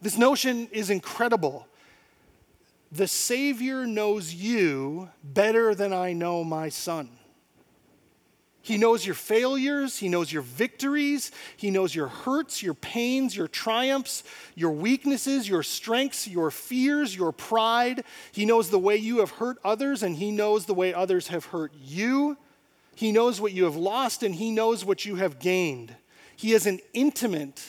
This 0.00 0.16
notion 0.16 0.68
is 0.72 0.90
incredible. 0.90 1.66
The 2.92 3.06
Savior 3.06 3.86
knows 3.86 4.32
you 4.34 5.10
better 5.22 5.74
than 5.74 5.92
I 5.92 6.12
know 6.12 6.42
my 6.42 6.68
son. 6.68 7.08
He 8.62 8.76
knows 8.76 9.06
your 9.06 9.14
failures, 9.14 9.96
He 9.98 10.08
knows 10.08 10.32
your 10.32 10.42
victories, 10.42 11.30
He 11.56 11.70
knows 11.70 11.94
your 11.94 12.08
hurts, 12.08 12.62
your 12.62 12.74
pains, 12.74 13.34
your 13.34 13.48
triumphs, 13.48 14.22
your 14.54 14.72
weaknesses, 14.72 15.48
your 15.48 15.62
strengths, 15.62 16.28
your 16.28 16.50
fears, 16.50 17.16
your 17.16 17.32
pride. 17.32 18.04
He 18.32 18.44
knows 18.44 18.68
the 18.68 18.78
way 18.78 18.96
you 18.96 19.20
have 19.20 19.30
hurt 19.30 19.56
others, 19.64 20.02
and 20.02 20.16
He 20.16 20.30
knows 20.30 20.66
the 20.66 20.74
way 20.74 20.92
others 20.92 21.28
have 21.28 21.46
hurt 21.46 21.72
you. 21.82 22.36
He 22.94 23.12
knows 23.12 23.40
what 23.40 23.52
you 23.52 23.64
have 23.64 23.76
lost, 23.76 24.22
and 24.22 24.34
He 24.34 24.50
knows 24.50 24.84
what 24.84 25.06
you 25.06 25.16
have 25.16 25.38
gained. 25.38 25.94
He 26.36 26.50
has 26.50 26.66
an 26.66 26.80
intimate, 26.92 27.62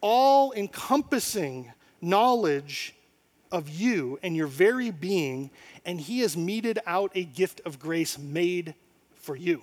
all 0.00 0.52
encompassing 0.52 1.72
knowledge 2.00 2.94
of 3.52 3.68
you 3.68 4.18
and 4.20 4.34
your 4.34 4.48
very 4.48 4.90
being, 4.90 5.50
and 5.84 6.00
He 6.00 6.20
has 6.20 6.36
meted 6.36 6.80
out 6.86 7.12
a 7.14 7.22
gift 7.22 7.60
of 7.64 7.78
grace 7.78 8.18
made 8.18 8.74
for 9.14 9.36
you. 9.36 9.62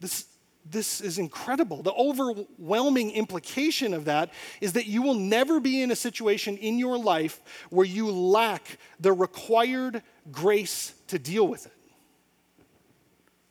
This, 0.00 0.26
this 0.64 1.00
is 1.00 1.18
incredible. 1.18 1.82
The 1.82 1.92
overwhelming 1.92 3.12
implication 3.12 3.94
of 3.94 4.06
that 4.06 4.32
is 4.60 4.72
that 4.74 4.86
you 4.86 5.02
will 5.02 5.14
never 5.14 5.60
be 5.60 5.82
in 5.82 5.90
a 5.90 5.96
situation 5.96 6.56
in 6.56 6.78
your 6.78 6.98
life 6.98 7.40
where 7.70 7.86
you 7.86 8.10
lack 8.10 8.78
the 9.00 9.12
required 9.12 10.02
grace 10.30 10.94
to 11.08 11.18
deal 11.18 11.46
with 11.46 11.66
it. 11.66 11.72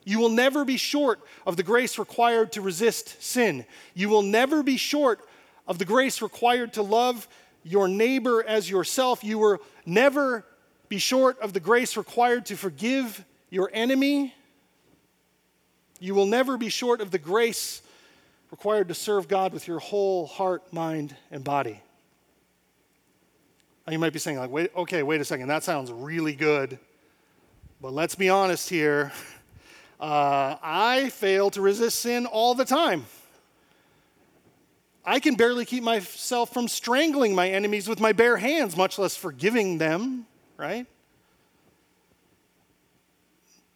You 0.04 0.20
will 0.20 0.30
never 0.30 0.64
be 0.66 0.78
short 0.78 1.20
of 1.48 1.58
the 1.58 1.64
grace 1.64 1.98
required 1.98 2.52
to 2.54 2.62
resist 2.62 3.22
sin. 3.24 3.66
You 3.96 4.10
will 4.10 4.22
never 4.22 4.62
be 4.62 4.78
short 4.78 5.20
of 5.68 5.80
the 5.80 5.86
grace 5.86 6.22
required 6.22 6.74
to 6.74 6.84
love 6.84 7.28
your 7.64 7.88
neighbor 7.88 8.44
as 8.48 8.70
yourself. 8.70 9.24
You 9.24 9.40
will 9.40 9.58
never 9.86 10.46
be 10.90 11.00
short 11.00 11.40
of 11.40 11.54
the 11.54 11.60
grace 11.60 11.98
required 11.98 12.46
to 12.48 12.56
forgive 12.56 13.26
your 13.50 13.72
enemy 13.74 14.36
you 16.00 16.16
will 16.16 16.26
never 16.26 16.58
be 16.58 16.70
short 16.70 17.02
of 17.02 17.12
the 17.12 17.18
grace 17.18 17.82
required 18.52 18.88
to 18.88 18.94
serve 18.94 19.28
God 19.28 19.54
with 19.54 19.68
your 19.68 19.80
whole 19.80 20.28
heart, 20.28 20.72
mind, 20.72 21.16
and 21.32 21.44
body. 21.44 21.82
Now 23.86 23.94
you 23.94 24.00
might 24.00 24.14
be 24.14 24.20
saying, 24.20 24.38
like, 24.38 24.50
wait, 24.50 24.72
okay, 24.76 25.04
wait 25.04 25.22
a 25.22 25.26
second, 25.26 25.48
that 25.50 25.64
sounds 25.64 25.92
really 25.92 26.36
good. 26.36 26.80
But 27.82 27.94
let's 27.94 28.16
be 28.16 28.30
honest 28.30 28.70
here. 28.70 29.12
Uh, 29.98 30.58
I 30.62 31.10
fail 31.12 31.50
to 31.52 31.62
resist 31.62 32.02
sin 32.02 32.26
all 32.26 32.54
the 32.54 32.66
time. 32.66 33.06
I 35.06 35.22
can 35.22 35.36
barely 35.36 35.64
keep 35.64 35.84
myself 35.84 36.52
from 36.54 36.68
strangling 36.68 37.34
my 37.34 37.50
enemies 37.50 37.88
with 37.88 38.02
my 38.02 38.12
bare 38.12 38.36
hands, 38.36 38.76
much 38.76 39.00
less 39.00 39.16
forgiving 39.16 39.78
them, 39.78 40.28
right? 40.58 40.86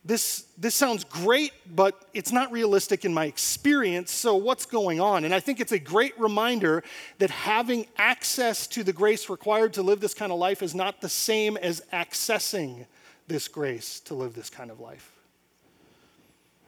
This, 0.09 0.45
this 0.57 0.73
sounds 0.73 1.03
great, 1.03 1.53
but 1.75 2.09
it's 2.15 2.31
not 2.31 2.51
realistic 2.51 3.05
in 3.05 3.13
my 3.13 3.25
experience. 3.25 4.11
So, 4.11 4.35
what's 4.35 4.65
going 4.65 4.99
on? 4.99 5.23
And 5.23 5.35
I 5.35 5.39
think 5.39 5.59
it's 5.59 5.71
a 5.71 5.77
great 5.77 6.19
reminder 6.19 6.83
that 7.19 7.29
having 7.29 7.85
access 7.95 8.65
to 8.67 8.83
the 8.83 8.91
grace 8.91 9.29
required 9.29 9.73
to 9.73 9.83
live 9.83 9.99
this 9.99 10.15
kind 10.15 10.31
of 10.31 10.39
life 10.39 10.63
is 10.63 10.73
not 10.73 11.01
the 11.01 11.09
same 11.09 11.57
as 11.57 11.83
accessing 11.93 12.87
this 13.27 13.47
grace 13.47 13.99
to 13.99 14.15
live 14.15 14.33
this 14.33 14.49
kind 14.49 14.71
of 14.71 14.79
life. 14.79 15.11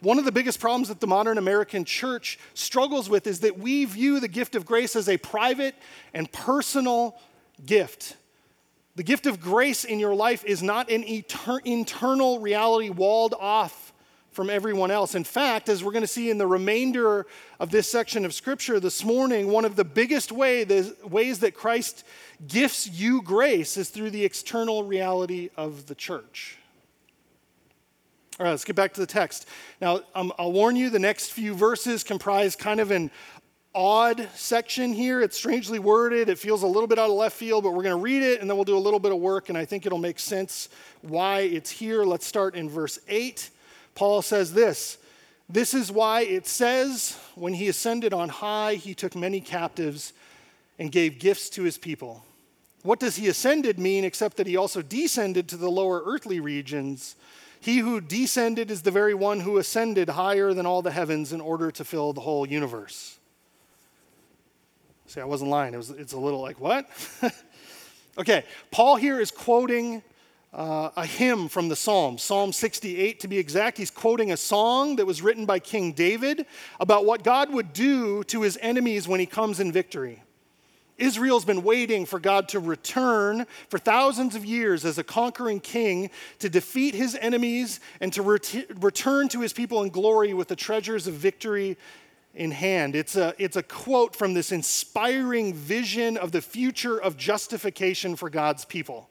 One 0.01 0.19
of 0.19 0.25
the 0.25 0.31
biggest 0.31 0.60
problems 0.60 0.89
that 0.89 1.00
the 1.00 1.07
modern 1.07 1.39
American 1.39 1.83
church 1.83 2.38
struggles 2.53 3.10
with 3.10 3.25
is 3.25 3.39
that 3.39 3.57
we 3.57 3.86
view 3.86 4.19
the 4.19 4.27
gift 4.27 4.53
of 4.53 4.67
grace 4.67 4.95
as 4.95 5.10
a 5.10 5.17
private 5.17 5.74
and 6.13 6.31
personal 6.31 7.19
gift. 7.65 8.17
The 9.01 9.05
gift 9.05 9.25
of 9.25 9.41
grace 9.41 9.84
in 9.84 9.98
your 9.98 10.13
life 10.13 10.46
is 10.46 10.62
not 10.62 10.91
an 10.91 11.01
etern- 11.05 11.65
internal 11.65 12.38
reality 12.38 12.91
walled 12.91 13.34
off 13.39 13.93
from 14.29 14.48
everyone 14.48 14.91
else. 14.91 15.15
In 15.15 15.24
fact, 15.24 15.70
as 15.70 15.84
we're 15.84 15.91
going 15.91 16.03
to 16.03 16.08
see 16.08 16.29
in 16.29 16.38
the 16.38 16.46
remainder 16.46 17.25
of 17.60 17.72
this 17.72 17.89
section 17.89 18.25
of 18.25 18.34
Scripture 18.36 18.79
this 18.79 19.03
morning, 19.03 19.48
one 19.48 19.65
of 19.65 19.75
the 19.75 19.84
biggest 19.84 20.31
way, 20.31 20.63
the 20.63 20.96
ways 21.03 21.39
that 21.39 21.55
Christ 21.55 22.03
gifts 22.48 22.88
you 22.88 23.24
grace 23.24 23.75
is 23.75 23.89
through 23.89 24.12
the 24.12 24.24
external 24.24 24.84
reality 24.84 25.50
of 25.58 25.88
the 25.88 25.96
church. 25.96 26.60
All 28.39 28.43
right, 28.43 28.51
let's 28.51 28.65
get 28.65 28.75
back 28.75 28.93
to 28.93 29.01
the 29.01 29.08
text. 29.08 29.48
Now, 29.81 30.01
um, 30.13 30.31
I'll 30.38 30.51
warn 30.51 30.75
you, 30.75 30.91
the 30.91 31.00
next 31.00 31.31
few 31.31 31.55
verses 31.55 32.03
comprise 32.03 32.55
kind 32.55 32.79
of 32.79 32.91
an 32.91 33.10
odd 33.74 34.28
section 34.36 34.94
here. 34.94 35.22
It's 35.22 35.38
strangely 35.38 35.80
worded. 35.80 36.30
It 36.30 36.38
feels 36.38 36.63
a 36.63 36.68
little 36.68 36.88
bit 36.88 37.00
out 37.00 37.10
of 37.10 37.16
left 37.16 37.36
field, 37.36 37.63
but 37.63 37.72
we're 37.72 37.84
going 37.84 37.96
to 37.96 38.04
read 38.04 38.22
it 38.22 38.42
and 38.42 38.50
then 38.50 38.58
we'll 38.58 38.66
do 38.66 38.78
a 38.78 38.80
little 38.80 39.00
bit 39.00 39.12
of 39.12 39.20
work, 39.20 39.50
and 39.50 39.58
I 39.58 39.66
think 39.66 39.86
it'll 39.86 39.98
make 39.98 40.20
sense 40.20 40.70
why 41.01 41.42
it's 41.42 41.70
here. 41.70 42.04
Let's 42.04 42.25
start 42.25 42.56
in 42.56 42.70
verse 42.70 43.00
8. 43.08 43.50
Paul 43.96 44.22
says 44.22 44.54
this 44.54 44.98
This 45.50 45.74
is 45.74 45.92
why 45.92 46.22
it 46.22 46.48
says, 46.48 47.18
When 47.36 47.54
he 47.54 47.68
ascended 47.68 48.13
on 48.13 48.30
high, 48.30 48.75
he 48.75 48.94
took 48.94 49.16
many 49.16 49.42
captives 49.42 50.13
and 50.78 50.92
gave 50.92 51.20
gifts 51.20 51.50
to 51.51 51.63
his 51.63 51.78
people. 51.78 52.25
What 52.84 53.00
does 53.00 53.16
he 53.16 53.28
ascended 53.28 53.78
mean 53.78 54.04
except 54.04 54.38
that 54.38 54.48
he 54.48 54.58
also 54.58 54.82
descended 54.82 55.48
to 55.50 55.58
the 55.58 55.70
lower 55.70 56.01
earthly 56.04 56.40
regions? 56.40 57.16
He 57.60 57.78
who 57.78 58.01
descended 58.01 58.72
is 58.72 58.82
the 58.82 58.90
very 58.90 59.13
one 59.13 59.42
who 59.42 59.60
ascended 59.60 60.10
higher 60.10 60.51
than 60.51 60.66
all 60.66 60.82
the 60.82 60.90
heavens 60.90 61.32
in 61.32 61.40
order 61.40 61.70
to 61.70 61.86
fill 61.86 62.12
the 62.12 62.22
whole 62.22 62.48
universe. 62.48 63.20
See, 65.12 65.20
I 65.20 65.25
wasn't 65.25 65.50
lying. 65.50 65.74
It 65.74 65.77
was, 65.77 65.89
it's 65.89 66.13
a 66.13 66.18
little 66.18 66.39
like, 66.39 66.62
what? 66.62 66.89
okay, 68.18 68.46
Paul 68.72 68.96
here 68.96 69.20
is 69.20 69.30
quoting 69.30 70.01
uh, 70.53 70.91
a 70.96 71.06
hymn 71.06 71.50
from 71.50 71.68
the 71.68 71.75
Psalms, 71.75 72.24
Psalm 72.24 72.53
68 72.53 73.20
to 73.20 73.27
be 73.27 73.38
exact. 73.38 73.77
He's 73.77 73.91
quoting 73.91 74.32
a 74.32 74.38
song 74.38 74.96
that 74.96 75.06
was 75.06 75.22
written 75.22 75.46
by 75.46 75.60
King 75.60 75.91
David 75.91 76.46
about 76.80 77.03
what 77.03 77.25
God 77.25 77.51
would 77.51 77.74
do 77.74 78.24
to 78.24 78.41
his 78.44 78.58
enemies 78.62 79.06
when 79.06 79.20
he 79.20 79.25
comes 79.25 79.60
in 79.60 79.74
victory. 79.74 80.24
Israel's 80.98 81.44
been 81.44 81.63
waiting 81.63 82.06
for 82.06 82.18
God 82.18 82.48
to 82.50 82.62
return 82.62 83.46
for 83.68 83.80
thousands 83.80 84.34
of 84.34 84.46
years 84.46 84.86
as 84.86 84.98
a 84.98 85.03
conquering 85.03 85.60
king 85.60 86.10
to 86.39 86.48
defeat 86.48 86.96
his 86.96 87.18
enemies 87.20 87.82
and 88.00 88.13
to 88.13 88.22
ret- 88.22 88.65
return 88.80 89.27
to 89.27 89.41
his 89.41 89.51
people 89.51 89.84
in 89.84 89.89
glory 89.89 90.34
with 90.34 90.48
the 90.48 90.56
treasures 90.56 91.06
of 91.06 91.15
victory 91.15 91.77
in 92.34 92.52
hand. 92.52 92.96
It's 92.96 93.16
a, 93.16 93.34
it's 93.38 93.58
a 93.58 93.64
quote 93.64 94.16
from 94.16 94.34
this 94.34 94.52
inspiring 94.52 95.54
vision 95.54 96.18
of 96.18 96.32
the 96.32 96.42
future 96.42 97.00
of 97.00 97.18
justification 97.18 98.16
for 98.16 98.30
God's 98.30 98.66
people. 98.66 99.10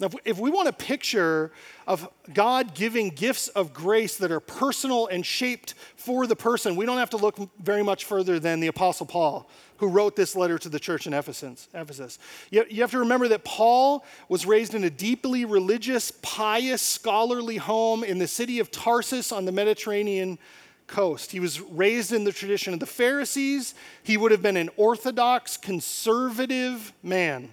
Now, 0.00 0.08
if 0.24 0.38
we 0.38 0.50
want 0.50 0.68
a 0.68 0.72
picture 0.72 1.52
of 1.86 2.08
God 2.32 2.74
giving 2.74 3.10
gifts 3.10 3.46
of 3.48 3.72
grace 3.72 4.16
that 4.16 4.32
are 4.32 4.40
personal 4.40 5.06
and 5.06 5.24
shaped 5.24 5.74
for 5.94 6.26
the 6.26 6.34
person, 6.34 6.74
we 6.74 6.84
don't 6.84 6.98
have 6.98 7.10
to 7.10 7.16
look 7.16 7.38
very 7.60 7.84
much 7.84 8.04
further 8.04 8.40
than 8.40 8.58
the 8.58 8.66
Apostle 8.66 9.06
Paul, 9.06 9.48
who 9.76 9.86
wrote 9.86 10.16
this 10.16 10.34
letter 10.34 10.58
to 10.58 10.68
the 10.68 10.80
church 10.80 11.06
in 11.06 11.14
Ephesus. 11.14 12.18
You 12.50 12.64
have 12.80 12.90
to 12.90 12.98
remember 12.98 13.28
that 13.28 13.44
Paul 13.44 14.04
was 14.28 14.46
raised 14.46 14.74
in 14.74 14.82
a 14.82 14.90
deeply 14.90 15.44
religious, 15.44 16.10
pious, 16.22 16.82
scholarly 16.82 17.58
home 17.58 18.02
in 18.02 18.18
the 18.18 18.26
city 18.26 18.58
of 18.58 18.72
Tarsus 18.72 19.30
on 19.30 19.44
the 19.44 19.52
Mediterranean 19.52 20.38
coast. 20.86 21.32
He 21.32 21.40
was 21.40 21.60
raised 21.60 22.12
in 22.12 22.24
the 22.24 22.32
tradition 22.32 22.74
of 22.74 22.80
the 22.80 22.86
Pharisees. 22.86 23.74
He 24.02 24.16
would 24.16 24.32
have 24.32 24.42
been 24.42 24.56
an 24.56 24.70
orthodox, 24.76 25.56
conservative 25.56 26.92
man. 27.02 27.50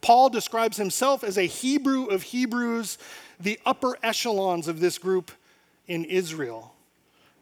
Paul 0.00 0.30
describes 0.30 0.76
himself 0.76 1.22
as 1.22 1.38
a 1.38 1.46
Hebrew 1.46 2.06
of 2.06 2.22
Hebrews, 2.24 2.98
the 3.38 3.58
upper 3.64 3.96
echelons 4.02 4.68
of 4.68 4.80
this 4.80 4.98
group 4.98 5.30
in 5.86 6.04
Israel. 6.04 6.74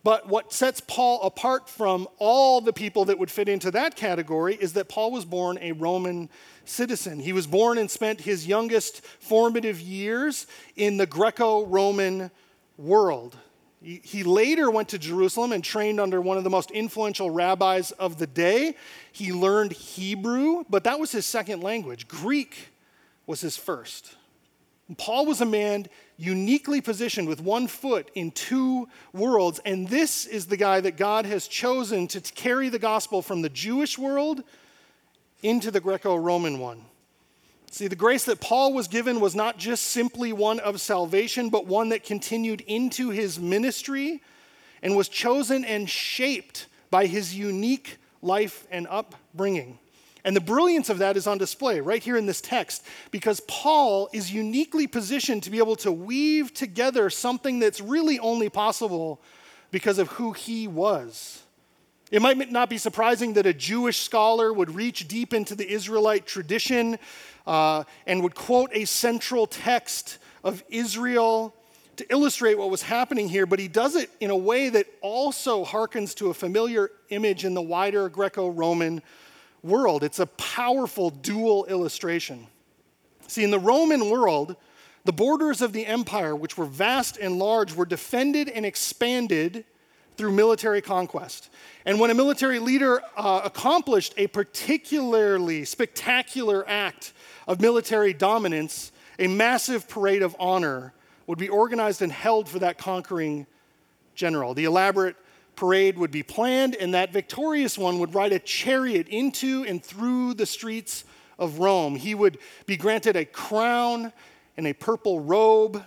But 0.02 0.28
what 0.28 0.52
sets 0.52 0.80
Paul 0.80 1.22
apart 1.22 1.68
from 1.68 2.08
all 2.18 2.60
the 2.60 2.72
people 2.72 3.06
that 3.06 3.18
would 3.18 3.30
fit 3.30 3.48
into 3.48 3.70
that 3.72 3.96
category 3.96 4.54
is 4.54 4.72
that 4.72 4.88
Paul 4.88 5.12
was 5.12 5.26
born 5.26 5.58
a 5.60 5.72
Roman 5.72 6.30
citizen. 6.64 7.20
He 7.20 7.34
was 7.34 7.46
born 7.46 7.76
and 7.76 7.90
spent 7.90 8.22
his 8.22 8.46
youngest 8.46 9.04
formative 9.04 9.80
years 9.80 10.46
in 10.76 10.96
the 10.96 11.06
Greco 11.06 11.66
Roman 11.66 12.30
world. 12.78 13.36
He 13.82 14.24
later 14.24 14.70
went 14.70 14.90
to 14.90 14.98
Jerusalem 14.98 15.52
and 15.52 15.64
trained 15.64 16.00
under 16.00 16.20
one 16.20 16.36
of 16.36 16.44
the 16.44 16.50
most 16.50 16.70
influential 16.70 17.30
rabbis 17.30 17.92
of 17.92 18.18
the 18.18 18.26
day. 18.26 18.74
He 19.10 19.32
learned 19.32 19.72
Hebrew, 19.72 20.64
but 20.68 20.84
that 20.84 21.00
was 21.00 21.12
his 21.12 21.24
second 21.24 21.62
language. 21.62 22.06
Greek 22.06 22.68
was 23.26 23.40
his 23.40 23.56
first. 23.56 24.16
And 24.88 24.98
Paul 24.98 25.24
was 25.24 25.40
a 25.40 25.46
man 25.46 25.86
uniquely 26.18 26.82
positioned 26.82 27.26
with 27.26 27.40
one 27.40 27.68
foot 27.68 28.10
in 28.14 28.32
two 28.32 28.88
worlds, 29.14 29.60
and 29.64 29.88
this 29.88 30.26
is 30.26 30.46
the 30.46 30.56
guy 30.58 30.80
that 30.80 30.98
God 30.98 31.24
has 31.24 31.48
chosen 31.48 32.06
to 32.08 32.20
carry 32.20 32.68
the 32.68 32.78
gospel 32.78 33.22
from 33.22 33.40
the 33.40 33.48
Jewish 33.48 33.96
world 33.96 34.42
into 35.42 35.70
the 35.70 35.80
Greco 35.80 36.16
Roman 36.16 36.58
one. 36.58 36.84
See, 37.72 37.86
the 37.86 37.94
grace 37.94 38.24
that 38.24 38.40
Paul 38.40 38.72
was 38.72 38.88
given 38.88 39.20
was 39.20 39.36
not 39.36 39.56
just 39.56 39.86
simply 39.86 40.32
one 40.32 40.58
of 40.58 40.80
salvation, 40.80 41.50
but 41.50 41.66
one 41.66 41.90
that 41.90 42.02
continued 42.02 42.62
into 42.62 43.10
his 43.10 43.38
ministry 43.38 44.20
and 44.82 44.96
was 44.96 45.08
chosen 45.08 45.64
and 45.64 45.88
shaped 45.88 46.66
by 46.90 47.06
his 47.06 47.32
unique 47.34 47.98
life 48.22 48.66
and 48.72 48.88
upbringing. 48.90 49.78
And 50.24 50.34
the 50.34 50.40
brilliance 50.40 50.90
of 50.90 50.98
that 50.98 51.16
is 51.16 51.28
on 51.28 51.38
display 51.38 51.80
right 51.80 52.02
here 52.02 52.16
in 52.16 52.26
this 52.26 52.40
text 52.40 52.84
because 53.12 53.40
Paul 53.46 54.10
is 54.12 54.32
uniquely 54.32 54.88
positioned 54.88 55.44
to 55.44 55.50
be 55.50 55.58
able 55.58 55.76
to 55.76 55.92
weave 55.92 56.52
together 56.52 57.08
something 57.08 57.60
that's 57.60 57.80
really 57.80 58.18
only 58.18 58.48
possible 58.48 59.22
because 59.70 60.00
of 60.00 60.08
who 60.08 60.32
he 60.32 60.66
was. 60.66 61.44
It 62.10 62.20
might 62.20 62.50
not 62.50 62.68
be 62.68 62.78
surprising 62.78 63.34
that 63.34 63.46
a 63.46 63.54
Jewish 63.54 63.98
scholar 63.98 64.52
would 64.52 64.74
reach 64.74 65.06
deep 65.06 65.32
into 65.32 65.54
the 65.54 65.68
Israelite 65.70 66.26
tradition 66.26 66.98
uh, 67.46 67.84
and 68.06 68.22
would 68.22 68.34
quote 68.34 68.70
a 68.72 68.84
central 68.84 69.46
text 69.46 70.18
of 70.42 70.64
Israel 70.68 71.54
to 71.96 72.12
illustrate 72.12 72.56
what 72.56 72.70
was 72.70 72.82
happening 72.82 73.28
here, 73.28 73.46
but 73.46 73.58
he 73.58 73.68
does 73.68 73.94
it 73.94 74.10
in 74.20 74.30
a 74.30 74.36
way 74.36 74.70
that 74.70 74.86
also 75.02 75.64
harkens 75.64 76.14
to 76.16 76.30
a 76.30 76.34
familiar 76.34 76.90
image 77.10 77.44
in 77.44 77.54
the 77.54 77.62
wider 77.62 78.08
Greco 78.08 78.48
Roman 78.48 79.02
world. 79.62 80.02
It's 80.02 80.18
a 80.18 80.26
powerful 80.26 81.10
dual 81.10 81.66
illustration. 81.66 82.46
See, 83.28 83.44
in 83.44 83.50
the 83.50 83.58
Roman 83.58 84.10
world, 84.10 84.56
the 85.04 85.12
borders 85.12 85.60
of 85.62 85.72
the 85.72 85.86
empire, 85.86 86.34
which 86.34 86.56
were 86.56 86.64
vast 86.64 87.18
and 87.18 87.38
large, 87.38 87.74
were 87.74 87.86
defended 87.86 88.48
and 88.48 88.66
expanded 88.66 89.64
through 90.16 90.32
military 90.32 90.80
conquest. 90.80 91.50
And 91.84 91.98
when 91.98 92.10
a 92.10 92.14
military 92.14 92.58
leader 92.58 93.02
uh, 93.16 93.40
accomplished 93.44 94.14
a 94.16 94.26
particularly 94.26 95.64
spectacular 95.64 96.68
act 96.68 97.12
of 97.48 97.60
military 97.60 98.12
dominance, 98.12 98.92
a 99.18 99.26
massive 99.26 99.88
parade 99.88 100.22
of 100.22 100.36
honor 100.38 100.92
would 101.26 101.38
be 101.38 101.48
organized 101.48 102.02
and 102.02 102.12
held 102.12 102.48
for 102.48 102.58
that 102.58 102.76
conquering 102.76 103.46
general. 104.14 104.52
The 104.52 104.64
elaborate 104.64 105.16
parade 105.56 105.96
would 105.98 106.10
be 106.10 106.22
planned, 106.22 106.74
and 106.74 106.94
that 106.94 107.12
victorious 107.12 107.78
one 107.78 107.98
would 107.98 108.14
ride 108.14 108.32
a 108.32 108.38
chariot 108.38 109.08
into 109.08 109.64
and 109.66 109.82
through 109.82 110.34
the 110.34 110.46
streets 110.46 111.04
of 111.38 111.58
Rome. 111.58 111.96
He 111.96 112.14
would 112.14 112.38
be 112.66 112.76
granted 112.76 113.16
a 113.16 113.24
crown 113.24 114.12
and 114.56 114.66
a 114.66 114.72
purple 114.72 115.20
robe. 115.20 115.84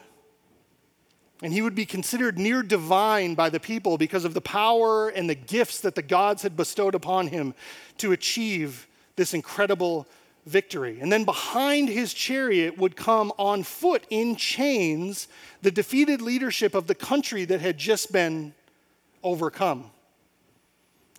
And 1.43 1.51
he 1.51 1.61
would 1.61 1.75
be 1.75 1.85
considered 1.85 2.39
near 2.39 2.63
divine 2.63 3.35
by 3.35 3.49
the 3.49 3.59
people 3.59 3.97
because 3.97 4.23
of 4.23 4.33
the 4.33 4.41
power 4.41 5.09
and 5.09 5.29
the 5.29 5.35
gifts 5.35 5.81
that 5.81 5.93
the 5.93 6.01
gods 6.01 6.41
had 6.41 6.55
bestowed 6.55 6.95
upon 6.95 7.27
him 7.27 7.53
to 7.97 8.13
achieve 8.13 8.87
this 9.17 9.33
incredible 9.33 10.07
victory. 10.45 10.99
And 11.01 11.11
then 11.11 11.25
behind 11.25 11.89
his 11.89 12.13
chariot 12.13 12.77
would 12.77 12.95
come 12.95 13.33
on 13.37 13.63
foot 13.63 14.05
in 14.09 14.37
chains 14.37 15.27
the 15.61 15.69
defeated 15.69 16.21
leadership 16.21 16.73
of 16.73 16.87
the 16.87 16.95
country 16.95 17.43
that 17.43 17.59
had 17.59 17.77
just 17.77 18.13
been 18.13 18.53
overcome. 19.21 19.91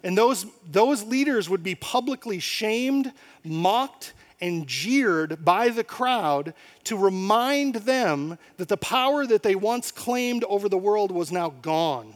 And 0.02 0.16
those, 0.16 0.46
those 0.70 1.02
leaders 1.02 1.50
would 1.50 1.62
be 1.62 1.74
publicly 1.74 2.38
shamed, 2.38 3.12
mocked, 3.44 4.14
and 4.40 4.66
jeered 4.66 5.44
by 5.44 5.68
the 5.68 5.84
crowd 5.84 6.54
to 6.84 6.96
remind 6.96 7.76
them 7.76 8.38
that 8.56 8.68
the 8.68 8.76
power 8.76 9.26
that 9.26 9.42
they 9.42 9.54
once 9.54 9.90
claimed 9.90 10.44
over 10.44 10.68
the 10.68 10.78
world 10.78 11.10
was 11.10 11.32
now 11.32 11.50
gone 11.62 12.14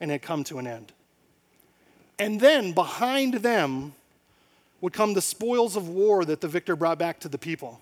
and 0.00 0.10
had 0.10 0.22
come 0.22 0.44
to 0.44 0.58
an 0.58 0.66
end. 0.66 0.92
And 2.18 2.40
then 2.40 2.72
behind 2.72 3.34
them 3.34 3.94
would 4.80 4.92
come 4.92 5.14
the 5.14 5.22
spoils 5.22 5.76
of 5.76 5.88
war 5.88 6.24
that 6.24 6.40
the 6.40 6.48
victor 6.48 6.76
brought 6.76 6.98
back 6.98 7.20
to 7.20 7.28
the 7.28 7.38
people. 7.38 7.80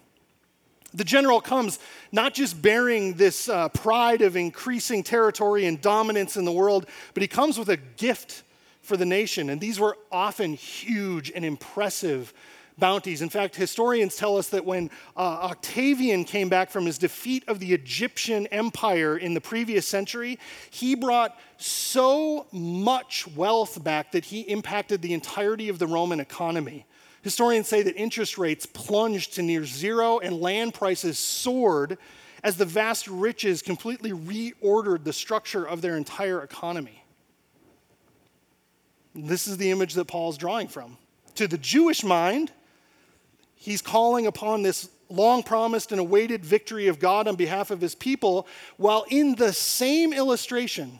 The 0.94 1.04
general 1.04 1.40
comes 1.40 1.78
not 2.12 2.34
just 2.34 2.60
bearing 2.62 3.14
this 3.14 3.48
uh, 3.48 3.68
pride 3.68 4.22
of 4.22 4.36
increasing 4.36 5.02
territory 5.02 5.66
and 5.66 5.80
dominance 5.80 6.36
in 6.36 6.44
the 6.44 6.52
world, 6.52 6.86
but 7.14 7.22
he 7.22 7.28
comes 7.28 7.58
with 7.58 7.68
a 7.68 7.76
gift 7.76 8.42
for 8.80 8.96
the 8.96 9.04
nation. 9.04 9.50
And 9.50 9.60
these 9.60 9.78
were 9.78 9.98
often 10.10 10.54
huge 10.54 11.30
and 11.34 11.44
impressive 11.44 12.32
bounties. 12.78 13.22
In 13.22 13.28
fact, 13.28 13.56
historians 13.56 14.16
tell 14.16 14.36
us 14.36 14.48
that 14.48 14.64
when 14.64 14.90
uh, 15.16 15.20
Octavian 15.20 16.24
came 16.24 16.48
back 16.48 16.70
from 16.70 16.86
his 16.86 16.98
defeat 16.98 17.44
of 17.48 17.58
the 17.58 17.72
Egyptian 17.74 18.46
empire 18.48 19.16
in 19.16 19.34
the 19.34 19.40
previous 19.40 19.86
century, 19.86 20.38
he 20.70 20.94
brought 20.94 21.38
so 21.56 22.46
much 22.52 23.26
wealth 23.36 23.82
back 23.82 24.12
that 24.12 24.26
he 24.26 24.42
impacted 24.42 25.02
the 25.02 25.14
entirety 25.14 25.68
of 25.68 25.78
the 25.78 25.86
Roman 25.86 26.20
economy. 26.20 26.86
Historians 27.22 27.68
say 27.68 27.82
that 27.82 27.96
interest 27.96 28.38
rates 28.38 28.64
plunged 28.64 29.34
to 29.34 29.42
near 29.42 29.64
zero 29.64 30.18
and 30.18 30.40
land 30.40 30.72
prices 30.74 31.18
soared 31.18 31.98
as 32.44 32.56
the 32.56 32.64
vast 32.64 33.08
riches 33.08 33.62
completely 33.62 34.12
reordered 34.12 35.02
the 35.02 35.12
structure 35.12 35.64
of 35.66 35.82
their 35.82 35.96
entire 35.96 36.42
economy. 36.42 37.02
This 39.14 39.48
is 39.48 39.56
the 39.56 39.70
image 39.72 39.94
that 39.94 40.04
Paul's 40.04 40.38
drawing 40.38 40.68
from. 40.68 40.96
To 41.34 41.48
the 41.48 41.58
Jewish 41.58 42.04
mind, 42.04 42.52
he's 43.58 43.82
calling 43.82 44.26
upon 44.26 44.62
this 44.62 44.88
long 45.10 45.42
promised 45.42 45.92
and 45.92 46.00
awaited 46.00 46.44
victory 46.44 46.86
of 46.86 46.98
God 46.98 47.28
on 47.28 47.36
behalf 47.36 47.70
of 47.70 47.80
his 47.80 47.94
people, 47.94 48.46
while 48.76 49.04
in 49.08 49.34
the 49.34 49.52
same 49.52 50.12
illustration, 50.12 50.98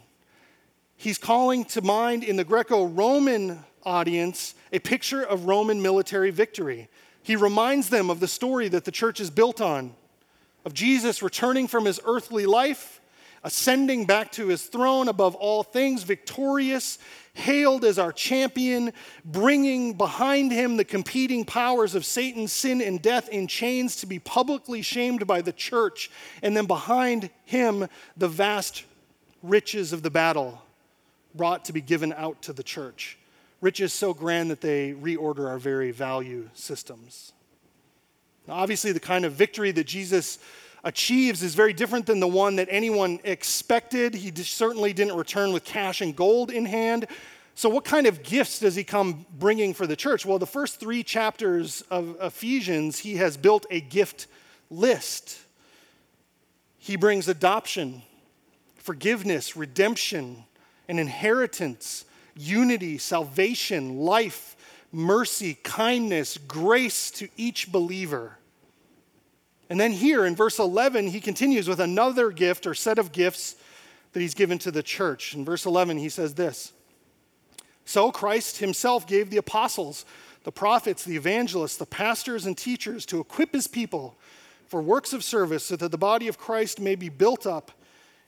he's 0.96 1.18
calling 1.18 1.64
to 1.66 1.82
mind 1.82 2.24
in 2.24 2.36
the 2.36 2.44
Greco 2.44 2.86
Roman 2.86 3.64
audience 3.84 4.54
a 4.72 4.78
picture 4.78 5.22
of 5.22 5.46
Roman 5.46 5.80
military 5.80 6.30
victory. 6.30 6.88
He 7.22 7.36
reminds 7.36 7.90
them 7.90 8.10
of 8.10 8.20
the 8.20 8.28
story 8.28 8.68
that 8.68 8.84
the 8.84 8.92
church 8.92 9.20
is 9.20 9.30
built 9.30 9.60
on 9.60 9.94
of 10.64 10.74
Jesus 10.74 11.22
returning 11.22 11.68
from 11.68 11.84
his 11.84 12.00
earthly 12.04 12.44
life, 12.44 13.00
ascending 13.44 14.04
back 14.04 14.32
to 14.32 14.48
his 14.48 14.64
throne 14.64 15.08
above 15.08 15.34
all 15.34 15.62
things, 15.62 16.02
victorious, 16.02 16.98
hailed 17.38 17.85
as 17.85 17.99
our 17.99 18.12
champion, 18.12 18.92
bringing 19.25 19.95
behind 19.95 20.52
him 20.52 20.76
the 20.76 20.85
competing 20.85 21.45
powers 21.45 21.95
of 21.95 22.04
Satan, 22.04 22.49
sin, 22.49 22.83
and 22.83 23.00
death 23.00 23.28
in 23.28 23.47
chains 23.47 23.97
to 23.97 24.07
be 24.07 24.18
publicly 24.18 24.83
shamed 24.83 25.26
by 25.26 25.40
the 25.40 25.52
church, 25.52 26.11
and 26.42 26.57
then 26.57 26.66
behind 26.66 27.30
him, 27.45 27.88
the 28.16 28.28
vast 28.28 28.85
riches 29.42 29.92
of 29.92 30.02
the 30.02 30.11
battle 30.11 30.62
brought 31.35 31.64
to 31.66 31.73
be 31.73 31.80
given 31.80 32.12
out 32.14 32.42
to 32.42 32.52
the 32.52 32.62
church. 32.62 33.16
Riches 33.61 33.92
so 33.92 34.12
grand 34.12 34.50
that 34.50 34.61
they 34.61 34.92
reorder 34.92 35.49
our 35.49 35.59
very 35.59 35.90
value 35.90 36.48
systems. 36.55 37.33
Now, 38.46 38.55
obviously, 38.55 38.92
the 38.92 39.01
kind 39.01 39.24
of 39.24 39.33
victory 39.33 39.70
that 39.72 39.87
Jesus 39.87 40.38
achieves 40.88 41.42
is 41.42 41.55
very 41.55 41.74
different 41.74 42.07
than 42.07 42.18
the 42.18 42.27
one 42.27 42.57
that 42.57 42.66
anyone 42.70 43.20
expected. 43.22 44.14
He 44.14 44.33
certainly 44.42 44.94
didn't 44.94 45.16
return 45.16 45.53
with 45.53 45.62
cash 45.62 46.01
and 46.01 46.16
gold 46.16 46.51
in 46.51 46.64
hand. 46.64 47.07
So, 47.55 47.68
what 47.68 47.85
kind 47.85 48.07
of 48.07 48.22
gifts 48.22 48.61
does 48.61 48.74
he 48.74 48.85
come 48.85 49.27
bringing 49.38 49.74
for 49.74 49.87
the 49.87 49.96
church? 49.96 50.24
Well, 50.24 50.38
the 50.38 50.46
first 50.46 50.81
three 50.81 51.03
chapters 51.03 51.83
of 51.90 52.16
Ephesians, 52.22 53.01
he 53.01 53.16
has 53.16 53.37
built 53.37 53.66
a 53.70 53.81
gift 53.81 54.29
list. 54.70 55.38
He 56.79 56.96
brings 56.96 57.29
adoption, 57.29 58.03
forgiveness, 58.77 59.57
redemption, 59.57 60.44
an 60.88 60.98
inheritance, 60.98 62.07
unity, 62.35 62.96
salvation, 62.96 63.98
life, 63.98 64.57
mercy, 64.90 65.59
kindness, 65.62 66.38
grace 66.38 67.11
to 67.11 67.29
each 67.37 67.70
believer. 67.70 68.38
And 69.70 69.78
then 69.78 69.92
here 69.92 70.24
in 70.24 70.35
verse 70.35 70.59
11, 70.59 71.09
he 71.09 71.20
continues 71.20 71.68
with 71.68 71.81
another 71.81 72.31
gift 72.31 72.66
or 72.66 72.74
set 72.74 72.98
of 72.98 73.12
gifts 73.12 73.57
that 74.12 74.20
he's 74.20 74.35
given 74.35 74.59
to 74.61 74.70
the 74.70 74.83
church. 74.83 75.35
In 75.35 75.44
verse 75.44 75.66
11, 75.66 75.98
he 75.98 76.09
says 76.09 76.35
this 76.35 76.72
So 77.85 78.11
Christ 78.11 78.59
himself 78.59 79.07
gave 79.07 79.31
the 79.31 79.37
apostles, 79.37 80.07
the 80.44 80.52
prophets, 80.52 81.04
the 81.04 81.16
evangelists, 81.16 81.76
the 81.76 81.87
pastors, 81.87 82.46
and 82.46 82.57
teachers 82.57 83.04
to 83.07 83.20
equip 83.20 83.52
his 83.52 83.66
people 83.66 84.16
for 84.66 84.83
works 84.83 85.12
of 85.12 85.24
service 85.24 85.64
so 85.64 85.76
that 85.76 85.90
the 85.90 85.98
body 85.98 86.28
of 86.28 86.38
Christ 86.38 86.81
may 86.81 86.94
be 86.94 87.09
built 87.09 87.46
up 87.46 87.72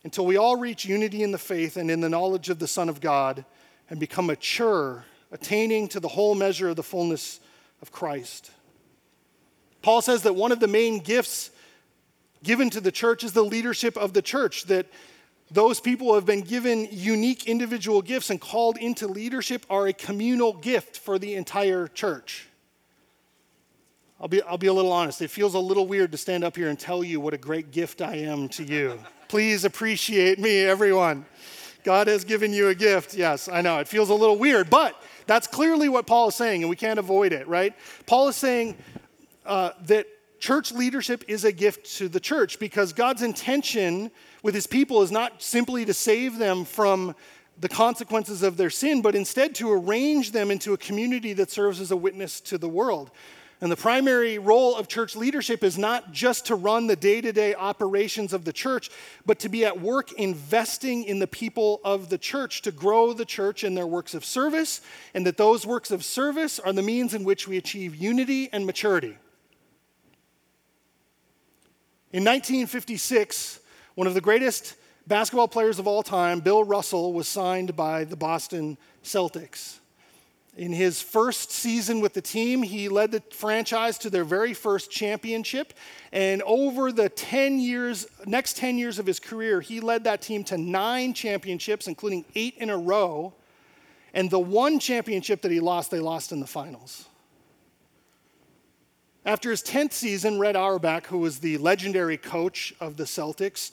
until 0.04 0.24
we 0.24 0.36
all 0.36 0.56
reach 0.56 0.84
unity 0.84 1.22
in 1.22 1.32
the 1.32 1.38
faith 1.38 1.76
and 1.76 1.90
in 1.90 2.00
the 2.00 2.08
knowledge 2.08 2.48
of 2.48 2.58
the 2.58 2.66
Son 2.66 2.88
of 2.88 3.00
God 3.00 3.44
and 3.90 4.00
become 4.00 4.26
mature, 4.26 5.04
attaining 5.30 5.88
to 5.88 6.00
the 6.00 6.08
whole 6.08 6.34
measure 6.34 6.70
of 6.70 6.76
the 6.76 6.82
fullness 6.82 7.40
of 7.82 7.92
Christ. 7.92 8.50
Paul 9.82 10.02
says 10.02 10.22
that 10.22 10.34
one 10.34 10.52
of 10.52 10.60
the 10.60 10.68
main 10.68 10.98
gifts 10.98 11.50
given 12.42 12.70
to 12.70 12.80
the 12.80 12.92
church 12.92 13.24
is 13.24 13.32
the 13.32 13.42
leadership 13.42 13.96
of 13.96 14.12
the 14.12 14.22
church, 14.22 14.64
that 14.64 14.86
those 15.50 15.80
people 15.80 16.08
who 16.08 16.14
have 16.14 16.26
been 16.26 16.42
given 16.42 16.88
unique 16.90 17.46
individual 17.46 18.02
gifts 18.02 18.30
and 18.30 18.40
called 18.40 18.76
into 18.76 19.06
leadership 19.06 19.66
are 19.68 19.88
a 19.88 19.92
communal 19.92 20.52
gift 20.52 20.98
for 20.98 21.18
the 21.18 21.34
entire 21.34 21.88
church. 21.88 22.46
I'll 24.20 24.28
be, 24.28 24.42
I'll 24.42 24.58
be 24.58 24.66
a 24.66 24.72
little 24.72 24.92
honest. 24.92 25.22
It 25.22 25.30
feels 25.30 25.54
a 25.54 25.58
little 25.58 25.86
weird 25.86 26.12
to 26.12 26.18
stand 26.18 26.44
up 26.44 26.56
here 26.56 26.68
and 26.68 26.78
tell 26.78 27.02
you 27.02 27.20
what 27.20 27.32
a 27.32 27.38
great 27.38 27.72
gift 27.72 28.02
I 28.02 28.16
am 28.16 28.48
to 28.50 28.64
you. 28.64 28.98
Please 29.28 29.64
appreciate 29.64 30.38
me, 30.38 30.60
everyone. 30.60 31.24
God 31.84 32.06
has 32.06 32.24
given 32.24 32.52
you 32.52 32.68
a 32.68 32.74
gift. 32.74 33.14
Yes, 33.14 33.48
I 33.48 33.62
know. 33.62 33.78
It 33.78 33.88
feels 33.88 34.10
a 34.10 34.14
little 34.14 34.36
weird, 34.36 34.68
but 34.68 34.94
that's 35.26 35.46
clearly 35.46 35.88
what 35.88 36.06
Paul 36.06 36.28
is 36.28 36.34
saying, 36.34 36.62
and 36.62 36.68
we 36.68 36.76
can't 36.76 36.98
avoid 36.98 37.32
it, 37.32 37.48
right? 37.48 37.74
Paul 38.06 38.28
is 38.28 38.36
saying 38.36 38.76
uh, 39.50 39.72
that 39.86 40.06
church 40.38 40.70
leadership 40.70 41.24
is 41.26 41.44
a 41.44 41.50
gift 41.50 41.98
to 41.98 42.08
the 42.08 42.20
church 42.20 42.60
because 42.60 42.92
God's 42.92 43.20
intention 43.20 44.12
with 44.44 44.54
his 44.54 44.66
people 44.66 45.02
is 45.02 45.10
not 45.10 45.42
simply 45.42 45.84
to 45.84 45.92
save 45.92 46.38
them 46.38 46.64
from 46.64 47.16
the 47.58 47.68
consequences 47.68 48.44
of 48.44 48.56
their 48.56 48.70
sin, 48.70 49.02
but 49.02 49.16
instead 49.16 49.56
to 49.56 49.70
arrange 49.70 50.30
them 50.30 50.52
into 50.52 50.72
a 50.72 50.78
community 50.78 51.32
that 51.34 51.50
serves 51.50 51.80
as 51.80 51.90
a 51.90 51.96
witness 51.96 52.40
to 52.42 52.58
the 52.58 52.68
world. 52.68 53.10
And 53.60 53.70
the 53.70 53.76
primary 53.76 54.38
role 54.38 54.74
of 54.76 54.88
church 54.88 55.14
leadership 55.14 55.62
is 55.62 55.76
not 55.76 56.12
just 56.12 56.46
to 56.46 56.54
run 56.54 56.86
the 56.86 56.96
day 56.96 57.20
to 57.20 57.32
day 57.32 57.54
operations 57.54 58.32
of 58.32 58.46
the 58.46 58.54
church, 58.54 58.88
but 59.26 59.40
to 59.40 59.50
be 59.50 59.66
at 59.66 59.80
work 59.80 60.12
investing 60.12 61.04
in 61.04 61.18
the 61.18 61.26
people 61.26 61.80
of 61.84 62.08
the 62.08 62.16
church 62.16 62.62
to 62.62 62.72
grow 62.72 63.12
the 63.12 63.26
church 63.26 63.64
in 63.64 63.74
their 63.74 63.86
works 63.86 64.14
of 64.14 64.24
service, 64.24 64.80
and 65.12 65.26
that 65.26 65.36
those 65.36 65.66
works 65.66 65.90
of 65.90 66.04
service 66.04 66.58
are 66.58 66.72
the 66.72 66.82
means 66.82 67.12
in 67.12 67.24
which 67.24 67.46
we 67.46 67.58
achieve 67.58 67.94
unity 67.96 68.48
and 68.50 68.64
maturity. 68.64 69.18
In 72.12 72.24
1956, 72.24 73.60
one 73.94 74.08
of 74.08 74.14
the 74.14 74.20
greatest 74.20 74.74
basketball 75.06 75.46
players 75.46 75.78
of 75.78 75.86
all 75.86 76.02
time, 76.02 76.40
Bill 76.40 76.64
Russell, 76.64 77.12
was 77.12 77.28
signed 77.28 77.76
by 77.76 78.02
the 78.02 78.16
Boston 78.16 78.78
Celtics. 79.04 79.78
In 80.56 80.72
his 80.72 81.00
first 81.00 81.52
season 81.52 82.00
with 82.00 82.14
the 82.14 82.20
team, 82.20 82.64
he 82.64 82.88
led 82.88 83.12
the 83.12 83.22
franchise 83.30 83.96
to 83.98 84.10
their 84.10 84.24
very 84.24 84.54
first 84.54 84.90
championship. 84.90 85.72
And 86.10 86.42
over 86.42 86.90
the 86.90 87.08
10 87.08 87.60
years, 87.60 88.08
next 88.26 88.56
10 88.56 88.76
years 88.76 88.98
of 88.98 89.06
his 89.06 89.20
career, 89.20 89.60
he 89.60 89.78
led 89.78 90.02
that 90.02 90.20
team 90.20 90.42
to 90.44 90.58
nine 90.58 91.14
championships, 91.14 91.86
including 91.86 92.24
eight 92.34 92.56
in 92.56 92.70
a 92.70 92.76
row. 92.76 93.34
And 94.14 94.28
the 94.28 94.40
one 94.40 94.80
championship 94.80 95.42
that 95.42 95.52
he 95.52 95.60
lost, 95.60 95.92
they 95.92 96.00
lost 96.00 96.32
in 96.32 96.40
the 96.40 96.46
finals. 96.48 97.06
After 99.26 99.50
his 99.50 99.62
10th 99.62 99.92
season, 99.92 100.38
Red 100.38 100.56
Auerbach, 100.56 101.06
who 101.08 101.18
was 101.18 101.40
the 101.40 101.58
legendary 101.58 102.16
coach 102.16 102.72
of 102.80 102.96
the 102.96 103.04
Celtics, 103.04 103.70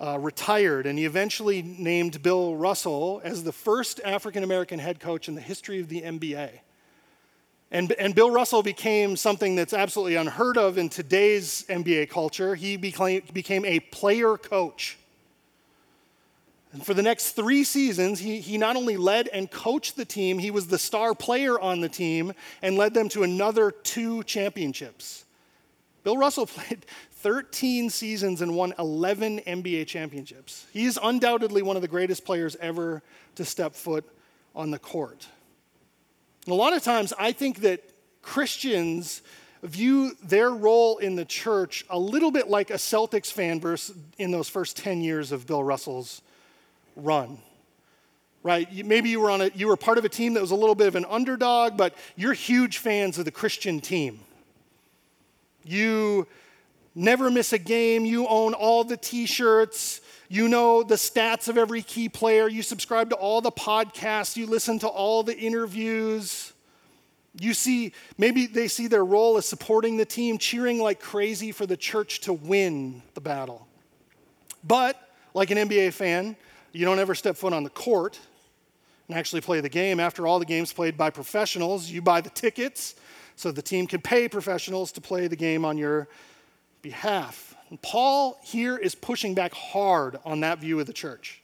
uh, 0.00 0.18
retired, 0.18 0.86
and 0.86 0.98
he 0.98 1.04
eventually 1.04 1.62
named 1.62 2.20
Bill 2.22 2.56
Russell 2.56 3.20
as 3.22 3.44
the 3.44 3.52
first 3.52 4.00
African 4.04 4.42
American 4.42 4.78
head 4.78 4.98
coach 4.98 5.28
in 5.28 5.36
the 5.36 5.40
history 5.40 5.80
of 5.80 5.88
the 5.88 6.02
NBA. 6.02 6.50
And, 7.70 7.92
and 7.92 8.14
Bill 8.14 8.30
Russell 8.30 8.62
became 8.62 9.16
something 9.16 9.54
that's 9.54 9.72
absolutely 9.72 10.16
unheard 10.16 10.56
of 10.56 10.78
in 10.78 10.88
today's 10.88 11.64
NBA 11.68 12.10
culture. 12.10 12.54
He 12.54 12.76
became, 12.76 13.22
became 13.32 13.64
a 13.64 13.78
player 13.80 14.36
coach. 14.36 14.98
And 16.72 16.84
for 16.84 16.92
the 16.92 17.02
next 17.02 17.32
three 17.32 17.64
seasons, 17.64 18.18
he, 18.18 18.40
he 18.40 18.58
not 18.58 18.76
only 18.76 18.96
led 18.96 19.28
and 19.28 19.50
coached 19.50 19.96
the 19.96 20.04
team, 20.04 20.38
he 20.38 20.50
was 20.50 20.66
the 20.66 20.78
star 20.78 21.14
player 21.14 21.58
on 21.58 21.80
the 21.80 21.88
team 21.88 22.32
and 22.60 22.76
led 22.76 22.92
them 22.92 23.08
to 23.10 23.22
another 23.22 23.70
two 23.70 24.22
championships. 24.24 25.24
Bill 26.04 26.18
Russell 26.18 26.46
played 26.46 26.84
13 27.12 27.90
seasons 27.90 28.42
and 28.42 28.54
won 28.54 28.74
11 28.78 29.40
NBA 29.40 29.86
championships. 29.86 30.66
He 30.72 30.84
is 30.84 30.98
undoubtedly 31.02 31.62
one 31.62 31.76
of 31.76 31.82
the 31.82 31.88
greatest 31.88 32.24
players 32.24 32.54
ever 32.60 33.02
to 33.36 33.44
step 33.44 33.74
foot 33.74 34.04
on 34.54 34.70
the 34.70 34.78
court. 34.78 35.26
And 36.44 36.52
a 36.52 36.56
lot 36.56 36.74
of 36.74 36.82
times, 36.82 37.12
I 37.18 37.32
think 37.32 37.60
that 37.60 37.82
Christians 38.22 39.22
view 39.62 40.12
their 40.22 40.50
role 40.50 40.98
in 40.98 41.16
the 41.16 41.24
church 41.24 41.84
a 41.90 41.98
little 41.98 42.30
bit 42.30 42.48
like 42.48 42.70
a 42.70 42.74
Celtics 42.74 43.32
fan 43.32 43.60
versus 43.60 43.96
in 44.18 44.30
those 44.30 44.48
first 44.48 44.76
10 44.76 45.00
years 45.00 45.32
of 45.32 45.46
Bill 45.46 45.64
Russell's 45.64 46.22
run. 46.98 47.38
Right? 48.42 48.86
Maybe 48.86 49.10
you 49.10 49.20
were 49.20 49.30
on 49.30 49.40
a 49.40 49.50
you 49.54 49.66
were 49.66 49.76
part 49.76 49.98
of 49.98 50.04
a 50.04 50.08
team 50.08 50.34
that 50.34 50.40
was 50.40 50.52
a 50.52 50.56
little 50.56 50.74
bit 50.74 50.86
of 50.86 50.94
an 50.94 51.04
underdog, 51.08 51.76
but 51.76 51.94
you're 52.16 52.32
huge 52.32 52.78
fans 52.78 53.18
of 53.18 53.24
the 53.24 53.30
Christian 53.30 53.80
team. 53.80 54.20
You 55.64 56.26
never 56.94 57.30
miss 57.30 57.52
a 57.52 57.58
game, 57.58 58.04
you 58.04 58.26
own 58.26 58.54
all 58.54 58.84
the 58.84 58.96
t-shirts, 58.96 60.00
you 60.28 60.48
know 60.48 60.82
the 60.82 60.94
stats 60.94 61.48
of 61.48 61.58
every 61.58 61.82
key 61.82 62.08
player, 62.08 62.48
you 62.48 62.62
subscribe 62.62 63.10
to 63.10 63.16
all 63.16 63.40
the 63.40 63.52
podcasts, 63.52 64.36
you 64.36 64.46
listen 64.46 64.78
to 64.80 64.88
all 64.88 65.22
the 65.22 65.36
interviews. 65.36 66.52
You 67.40 67.54
see, 67.54 67.92
maybe 68.16 68.46
they 68.46 68.66
see 68.66 68.88
their 68.88 69.04
role 69.04 69.36
as 69.36 69.46
supporting 69.46 69.96
the 69.96 70.04
team, 70.04 70.38
cheering 70.38 70.80
like 70.80 71.00
crazy 71.00 71.52
for 71.52 71.66
the 71.66 71.76
church 71.76 72.20
to 72.20 72.32
win 72.32 73.02
the 73.14 73.20
battle. 73.20 73.66
But, 74.64 75.00
like 75.34 75.50
an 75.50 75.58
NBA 75.58 75.92
fan, 75.92 76.36
you 76.72 76.84
don't 76.84 76.98
ever 76.98 77.14
step 77.14 77.36
foot 77.36 77.52
on 77.52 77.64
the 77.64 77.70
court 77.70 78.18
and 79.08 79.16
actually 79.16 79.40
play 79.40 79.60
the 79.60 79.68
game. 79.68 80.00
After 80.00 80.26
all, 80.26 80.38
the 80.38 80.44
game's 80.44 80.72
played 80.72 80.96
by 80.96 81.10
professionals. 81.10 81.90
You 81.90 82.02
buy 82.02 82.20
the 82.20 82.30
tickets 82.30 82.94
so 83.36 83.50
the 83.50 83.62
team 83.62 83.86
can 83.86 84.00
pay 84.00 84.28
professionals 84.28 84.92
to 84.92 85.00
play 85.00 85.28
the 85.28 85.36
game 85.36 85.64
on 85.64 85.78
your 85.78 86.08
behalf. 86.82 87.54
And 87.70 87.80
Paul 87.82 88.38
here 88.42 88.76
is 88.76 88.94
pushing 88.94 89.34
back 89.34 89.52
hard 89.52 90.18
on 90.24 90.40
that 90.40 90.58
view 90.58 90.80
of 90.80 90.86
the 90.86 90.92
church. 90.92 91.40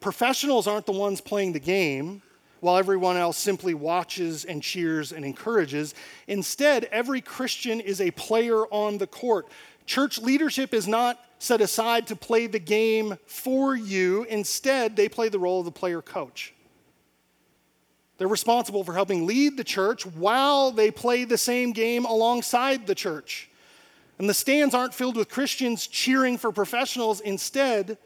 Professionals 0.00 0.66
aren't 0.66 0.86
the 0.86 0.92
ones 0.92 1.20
playing 1.20 1.52
the 1.52 1.60
game, 1.60 2.22
while 2.64 2.78
everyone 2.78 3.18
else 3.18 3.36
simply 3.36 3.74
watches 3.74 4.46
and 4.46 4.62
cheers 4.62 5.12
and 5.12 5.22
encourages. 5.22 5.94
Instead, 6.28 6.84
every 6.84 7.20
Christian 7.20 7.78
is 7.78 8.00
a 8.00 8.10
player 8.12 8.64
on 8.66 8.96
the 8.96 9.06
court. 9.06 9.48
Church 9.84 10.18
leadership 10.18 10.72
is 10.72 10.88
not 10.88 11.22
set 11.44 11.60
aside 11.60 12.06
to 12.06 12.16
play 12.16 12.46
the 12.46 12.58
game 12.58 13.18
for 13.26 13.76
you. 13.76 14.24
Instead, 14.24 14.96
they 14.96 15.08
play 15.08 15.28
the 15.28 15.38
role 15.38 15.58
of 15.58 15.66
the 15.66 15.70
player 15.70 16.00
coach. 16.00 16.54
They're 18.16 18.28
responsible 18.28 18.82
for 18.82 18.94
helping 18.94 19.26
lead 19.26 19.56
the 19.56 19.64
church 19.64 20.06
while 20.06 20.70
they 20.70 20.90
play 20.90 21.24
the 21.24 21.36
same 21.36 21.72
game 21.72 22.06
alongside 22.06 22.86
the 22.86 22.94
church. 22.94 23.50
And 24.18 24.28
the 24.28 24.34
stands 24.34 24.74
aren't 24.74 24.94
filled 24.94 25.16
with 25.16 25.28
Christians 25.28 25.86
cheering 25.86 26.38
for 26.38 26.52
professionals. 26.52 27.20
Instead, 27.20 27.98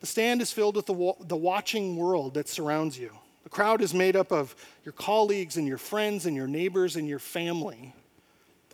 the 0.00 0.06
stand 0.06 0.42
is 0.42 0.52
filled 0.52 0.76
with 0.76 0.86
the, 0.86 1.14
the 1.20 1.36
watching 1.36 1.96
world 1.96 2.34
that 2.34 2.48
surrounds 2.48 2.98
you. 2.98 3.10
The 3.44 3.50
crowd 3.50 3.80
is 3.80 3.94
made 3.94 4.16
up 4.16 4.32
of 4.32 4.54
your 4.84 4.92
colleagues 4.92 5.56
and 5.56 5.66
your 5.66 5.78
friends 5.78 6.26
and 6.26 6.36
your 6.36 6.48
neighbors 6.48 6.96
and 6.96 7.08
your 7.08 7.20
family, 7.20 7.94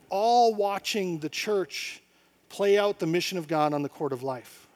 all 0.09 0.55
watching 0.55 1.21
the 1.21 1.29
church 1.29 2.01
play 2.49 2.79
out 2.79 2.99
the 2.99 3.07
mission 3.07 3.39
of 3.39 3.49
God 3.49 3.73
on 3.73 3.83
the 3.83 3.89
court 3.89 4.13
of 4.13 4.23
life. 4.23 4.67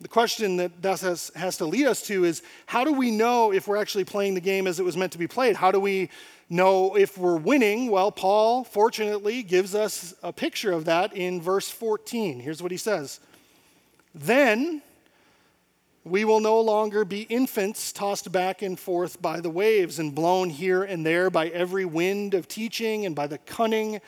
The 0.00 0.08
question 0.08 0.56
that 0.56 0.82
that 0.82 1.00
has, 1.00 1.30
has 1.34 1.56
to 1.58 1.64
lead 1.64 1.86
us 1.86 2.02
to 2.08 2.24
is 2.24 2.42
how 2.66 2.84
do 2.84 2.92
we 2.92 3.10
know 3.10 3.52
if 3.52 3.66
we're 3.66 3.76
actually 3.76 4.04
playing 4.04 4.34
the 4.34 4.40
game 4.40 4.66
as 4.66 4.78
it 4.78 4.84
was 4.84 4.96
meant 4.96 5.12
to 5.12 5.18
be 5.18 5.26
played? 5.26 5.56
How 5.56 5.70
do 5.70 5.80
we 5.80 6.10
know 6.50 6.94
if 6.96 7.16
we're 7.16 7.36
winning? 7.36 7.90
Well, 7.90 8.12
Paul, 8.12 8.64
fortunately, 8.64 9.42
gives 9.42 9.74
us 9.74 10.14
a 10.22 10.32
picture 10.32 10.72
of 10.72 10.84
that 10.84 11.16
in 11.16 11.40
verse 11.40 11.70
14. 11.70 12.40
Here's 12.40 12.62
what 12.62 12.70
he 12.70 12.76
says 12.76 13.20
Then, 14.14 14.82
we 16.04 16.26
will 16.26 16.40
no 16.40 16.60
longer 16.60 17.06
be 17.06 17.22
infants 17.22 17.90
tossed 17.90 18.30
back 18.30 18.60
and 18.60 18.78
forth 18.78 19.22
by 19.22 19.40
the 19.40 19.48
waves 19.48 19.98
and 19.98 20.14
blown 20.14 20.50
here 20.50 20.82
and 20.82 21.06
there 21.06 21.30
by 21.30 21.48
every 21.48 21.86
wind 21.86 22.34
of 22.34 22.46
teaching 22.46 23.06
and 23.06 23.16
by 23.16 23.26
the 23.26 23.38
cunning 23.38 24.02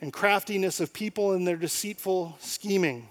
and 0.00 0.12
craftiness 0.12 0.80
of 0.80 0.92
people 0.92 1.32
and 1.32 1.46
their 1.46 1.56
deceitful 1.56 2.36
scheming. 2.40 3.08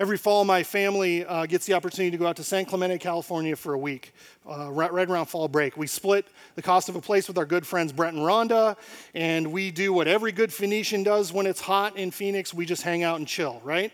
Every 0.00 0.16
fall, 0.16 0.46
my 0.46 0.62
family 0.62 1.26
uh, 1.26 1.44
gets 1.44 1.66
the 1.66 1.74
opportunity 1.74 2.10
to 2.12 2.16
go 2.16 2.26
out 2.26 2.36
to 2.36 2.42
San 2.42 2.64
Clemente, 2.64 2.96
California 2.96 3.54
for 3.54 3.74
a 3.74 3.78
week, 3.78 4.14
uh, 4.48 4.72
right, 4.72 4.90
right, 4.90 5.06
around 5.06 5.26
fall 5.26 5.46
break. 5.46 5.76
We 5.76 5.86
split 5.86 6.26
the 6.54 6.62
cost 6.62 6.88
of 6.88 6.96
a 6.96 7.02
place 7.02 7.28
with 7.28 7.36
our 7.36 7.44
good 7.44 7.66
friends 7.66 7.92
Brett 7.92 8.14
and 8.14 8.22
Rhonda, 8.22 8.78
and 9.12 9.52
we 9.52 9.70
do 9.70 9.92
what 9.92 10.08
every 10.08 10.32
good 10.32 10.54
Phoenician 10.54 11.02
does 11.02 11.34
when 11.34 11.46
it's 11.46 11.60
hot 11.60 11.98
in 11.98 12.10
Phoenix. 12.10 12.54
We 12.54 12.64
just 12.64 12.80
hang 12.80 13.02
out 13.02 13.18
and 13.18 13.28
chill, 13.28 13.60
right? 13.62 13.92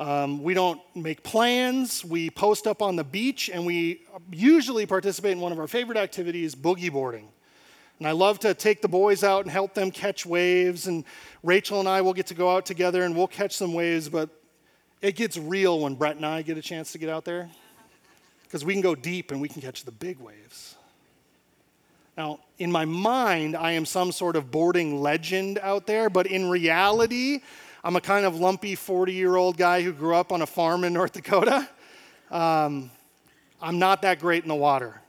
Um, 0.00 0.42
we 0.42 0.52
don't 0.52 0.80
make 0.96 1.22
plans. 1.22 2.04
We 2.04 2.28
post 2.28 2.66
up 2.66 2.82
on 2.82 2.96
the 2.96 3.04
beach, 3.04 3.48
and 3.48 3.64
we 3.64 4.02
usually 4.32 4.84
participate 4.84 5.30
in 5.30 5.40
one 5.40 5.52
of 5.52 5.60
our 5.60 5.68
favorite 5.68 5.96
activities, 5.96 6.56
boogie 6.56 6.92
boarding. 6.92 7.28
And 7.98 8.06
I 8.06 8.12
love 8.12 8.38
to 8.40 8.52
take 8.52 8.82
the 8.82 8.88
boys 8.88 9.24
out 9.24 9.44
and 9.44 9.50
help 9.50 9.74
them 9.74 9.90
catch 9.90 10.26
waves. 10.26 10.86
And 10.86 11.04
Rachel 11.42 11.80
and 11.80 11.88
I 11.88 12.02
will 12.02 12.12
get 12.12 12.26
to 12.26 12.34
go 12.34 12.50
out 12.54 12.66
together 12.66 13.02
and 13.04 13.16
we'll 13.16 13.26
catch 13.26 13.56
some 13.56 13.72
waves, 13.72 14.08
but 14.08 14.28
it 15.00 15.16
gets 15.16 15.36
real 15.36 15.80
when 15.80 15.94
Brett 15.94 16.16
and 16.16 16.26
I 16.26 16.42
get 16.42 16.58
a 16.58 16.62
chance 16.62 16.92
to 16.92 16.98
get 16.98 17.08
out 17.08 17.24
there 17.24 17.48
because 18.42 18.64
we 18.64 18.74
can 18.74 18.82
go 18.82 18.94
deep 18.94 19.30
and 19.30 19.40
we 19.40 19.48
can 19.48 19.62
catch 19.62 19.84
the 19.84 19.92
big 19.92 20.18
waves. 20.18 20.76
Now, 22.16 22.40
in 22.58 22.72
my 22.72 22.84
mind, 22.84 23.56
I 23.56 23.72
am 23.72 23.84
some 23.84 24.10
sort 24.12 24.36
of 24.36 24.50
boarding 24.50 25.02
legend 25.02 25.58
out 25.58 25.86
there, 25.86 26.08
but 26.08 26.26
in 26.26 26.48
reality, 26.48 27.40
I'm 27.84 27.96
a 27.96 28.00
kind 28.00 28.24
of 28.24 28.36
lumpy 28.36 28.74
40 28.74 29.12
year 29.12 29.36
old 29.36 29.56
guy 29.56 29.82
who 29.82 29.92
grew 29.92 30.14
up 30.14 30.32
on 30.32 30.42
a 30.42 30.46
farm 30.46 30.84
in 30.84 30.92
North 30.92 31.12
Dakota. 31.12 31.68
Um, 32.30 32.90
I'm 33.60 33.78
not 33.78 34.02
that 34.02 34.18
great 34.18 34.42
in 34.42 34.48
the 34.48 34.54
water. 34.54 35.00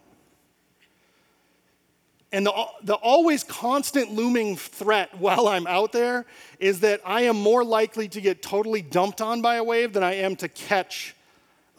And 2.31 2.45
the, 2.45 2.65
the 2.83 2.95
always 2.95 3.43
constant 3.43 4.11
looming 4.11 4.57
threat 4.57 5.17
while 5.17 5.47
I'm 5.47 5.65
out 5.65 5.93
there 5.93 6.25
is 6.59 6.81
that 6.81 6.99
I 7.05 7.21
am 7.21 7.37
more 7.37 7.63
likely 7.63 8.09
to 8.09 8.19
get 8.19 8.41
totally 8.41 8.81
dumped 8.81 9.21
on 9.21 9.41
by 9.41 9.55
a 9.55 9.63
wave 9.63 9.93
than 9.93 10.03
I 10.03 10.15
am 10.15 10.35
to 10.37 10.49
catch 10.49 11.15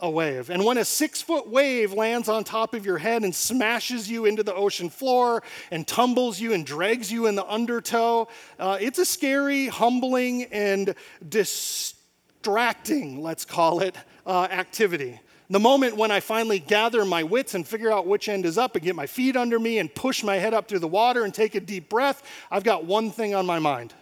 a 0.01 0.09
wave. 0.09 0.49
And 0.49 0.65
when 0.65 0.79
a 0.79 0.85
six 0.85 1.21
foot 1.21 1.49
wave 1.49 1.93
lands 1.93 2.29
on 2.29 2.45
top 2.45 2.73
of 2.73 2.87
your 2.87 2.99
head 2.99 3.25
and 3.25 3.35
smashes 3.35 4.11
you 4.11 4.25
into 4.25 4.43
the 4.43 4.55
ocean 4.55 4.89
floor 4.89 5.43
and 5.71 5.87
tumbles 5.87 6.41
you 6.41 6.55
and 6.55 6.65
drags 6.65 7.13
you 7.13 7.27
in 7.27 7.35
the 7.35 7.47
undertow, 7.47 8.29
uh, 8.59 8.79
it's 8.81 8.99
a 8.99 9.05
scary, 9.05 9.67
humbling, 9.67 10.45
and 10.45 10.95
distracting, 11.29 13.21
let's 13.23 13.45
call 13.45 13.81
it, 13.81 13.97
uh, 14.27 14.45
activity. 14.45 15.21
The 15.51 15.61
moment 15.61 15.97
when 15.97 16.11
I 16.11 16.21
finally 16.21 16.59
gather 16.59 17.05
my 17.05 17.23
wits 17.23 17.55
and 17.55 17.67
figure 17.67 17.91
out 17.91 18.07
which 18.07 18.29
end 18.29 18.45
is 18.45 18.59
up 18.59 18.75
and 18.75 18.85
get 18.85 18.95
my 18.95 19.07
feet 19.07 19.37
under 19.37 19.59
me 19.59 19.79
and 19.79 19.95
push 19.95 20.23
my 20.23 20.37
head 20.37 20.53
up 20.53 20.69
through 20.69 20.81
the 20.81 20.89
water 20.89 21.25
and 21.25 21.33
take 21.33 21.55
a 21.55 21.61
deep 21.61 21.89
breath, 21.89 22.23
I've 22.51 22.65
got 22.65 22.85
one 22.85 23.11
thing 23.11 23.35
on 23.35 23.47
my 23.47 23.59
mind 23.59 23.95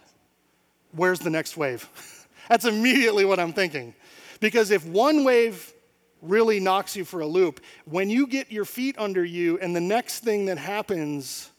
where's 0.93 1.19
the 1.19 1.29
next 1.29 1.57
wave? 1.57 1.87
That's 2.49 2.65
immediately 2.65 3.23
what 3.23 3.39
I'm 3.39 3.53
thinking. 3.53 3.93
Because 4.39 4.71
if 4.71 4.85
one 4.85 5.23
wave 5.23 5.73
really 6.21 6.59
knocks 6.59 6.95
you 6.95 7.05
for 7.05 7.21
a 7.21 7.27
loop. 7.27 7.61
When 7.85 8.09
you 8.09 8.27
get 8.27 8.51
your 8.51 8.65
feet 8.65 8.95
under 8.97 9.23
you 9.23 9.57
and 9.59 9.75
the 9.75 9.81
next 9.81 10.21
thing 10.21 10.45
that 10.45 10.57
happens 10.57 11.49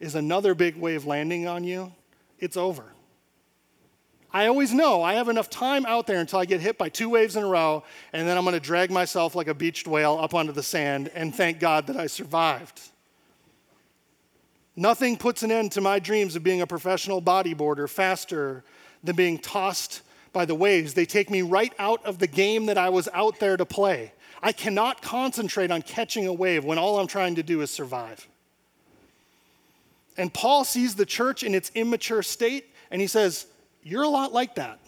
is 0.00 0.14
another 0.14 0.54
big 0.54 0.76
wave 0.76 1.04
landing 1.04 1.46
on 1.46 1.64
you, 1.64 1.92
it's 2.38 2.56
over. 2.56 2.84
I 4.32 4.46
always 4.46 4.74
know 4.74 5.02
I 5.02 5.14
have 5.14 5.28
enough 5.28 5.48
time 5.48 5.86
out 5.86 6.06
there 6.06 6.20
until 6.20 6.38
I 6.38 6.44
get 6.44 6.60
hit 6.60 6.76
by 6.76 6.90
two 6.90 7.08
waves 7.08 7.36
in 7.36 7.44
a 7.44 7.46
row, 7.46 7.82
and 8.12 8.28
then 8.28 8.36
I'm 8.36 8.44
going 8.44 8.54
to 8.54 8.60
drag 8.60 8.90
myself 8.90 9.34
like 9.34 9.48
a 9.48 9.54
beached 9.54 9.88
whale 9.88 10.18
up 10.20 10.34
onto 10.34 10.52
the 10.52 10.62
sand 10.62 11.10
and 11.14 11.34
thank 11.34 11.60
God 11.60 11.86
that 11.86 11.96
I 11.96 12.06
survived. 12.08 12.80
Nothing 14.76 15.16
puts 15.16 15.42
an 15.42 15.50
end 15.50 15.72
to 15.72 15.80
my 15.80 15.98
dreams 15.98 16.36
of 16.36 16.44
being 16.44 16.60
a 16.60 16.66
professional 16.66 17.22
bodyboarder 17.22 17.88
faster 17.88 18.62
than 19.02 19.16
being 19.16 19.38
tossed 19.38 20.02
by 20.32 20.44
the 20.44 20.54
waves. 20.54 20.94
They 20.94 21.06
take 21.06 21.30
me 21.30 21.42
right 21.42 21.72
out 21.78 22.04
of 22.04 22.18
the 22.18 22.26
game 22.26 22.66
that 22.66 22.78
I 22.78 22.90
was 22.90 23.08
out 23.14 23.40
there 23.40 23.56
to 23.56 23.64
play. 23.64 24.12
I 24.42 24.52
cannot 24.52 25.02
concentrate 25.02 25.70
on 25.70 25.82
catching 25.82 26.26
a 26.26 26.32
wave 26.32 26.64
when 26.64 26.78
all 26.78 27.00
I'm 27.00 27.08
trying 27.08 27.34
to 27.36 27.42
do 27.42 27.60
is 27.60 27.70
survive. 27.70 28.28
And 30.16 30.32
Paul 30.32 30.64
sees 30.64 30.94
the 30.94 31.06
church 31.06 31.42
in 31.42 31.54
its 31.54 31.72
immature 31.74 32.22
state, 32.22 32.66
and 32.90 33.00
he 33.00 33.06
says, 33.06 33.46
You're 33.88 34.02
a 34.02 34.08
lot 34.08 34.34
like 34.34 34.56
that. 34.56 34.80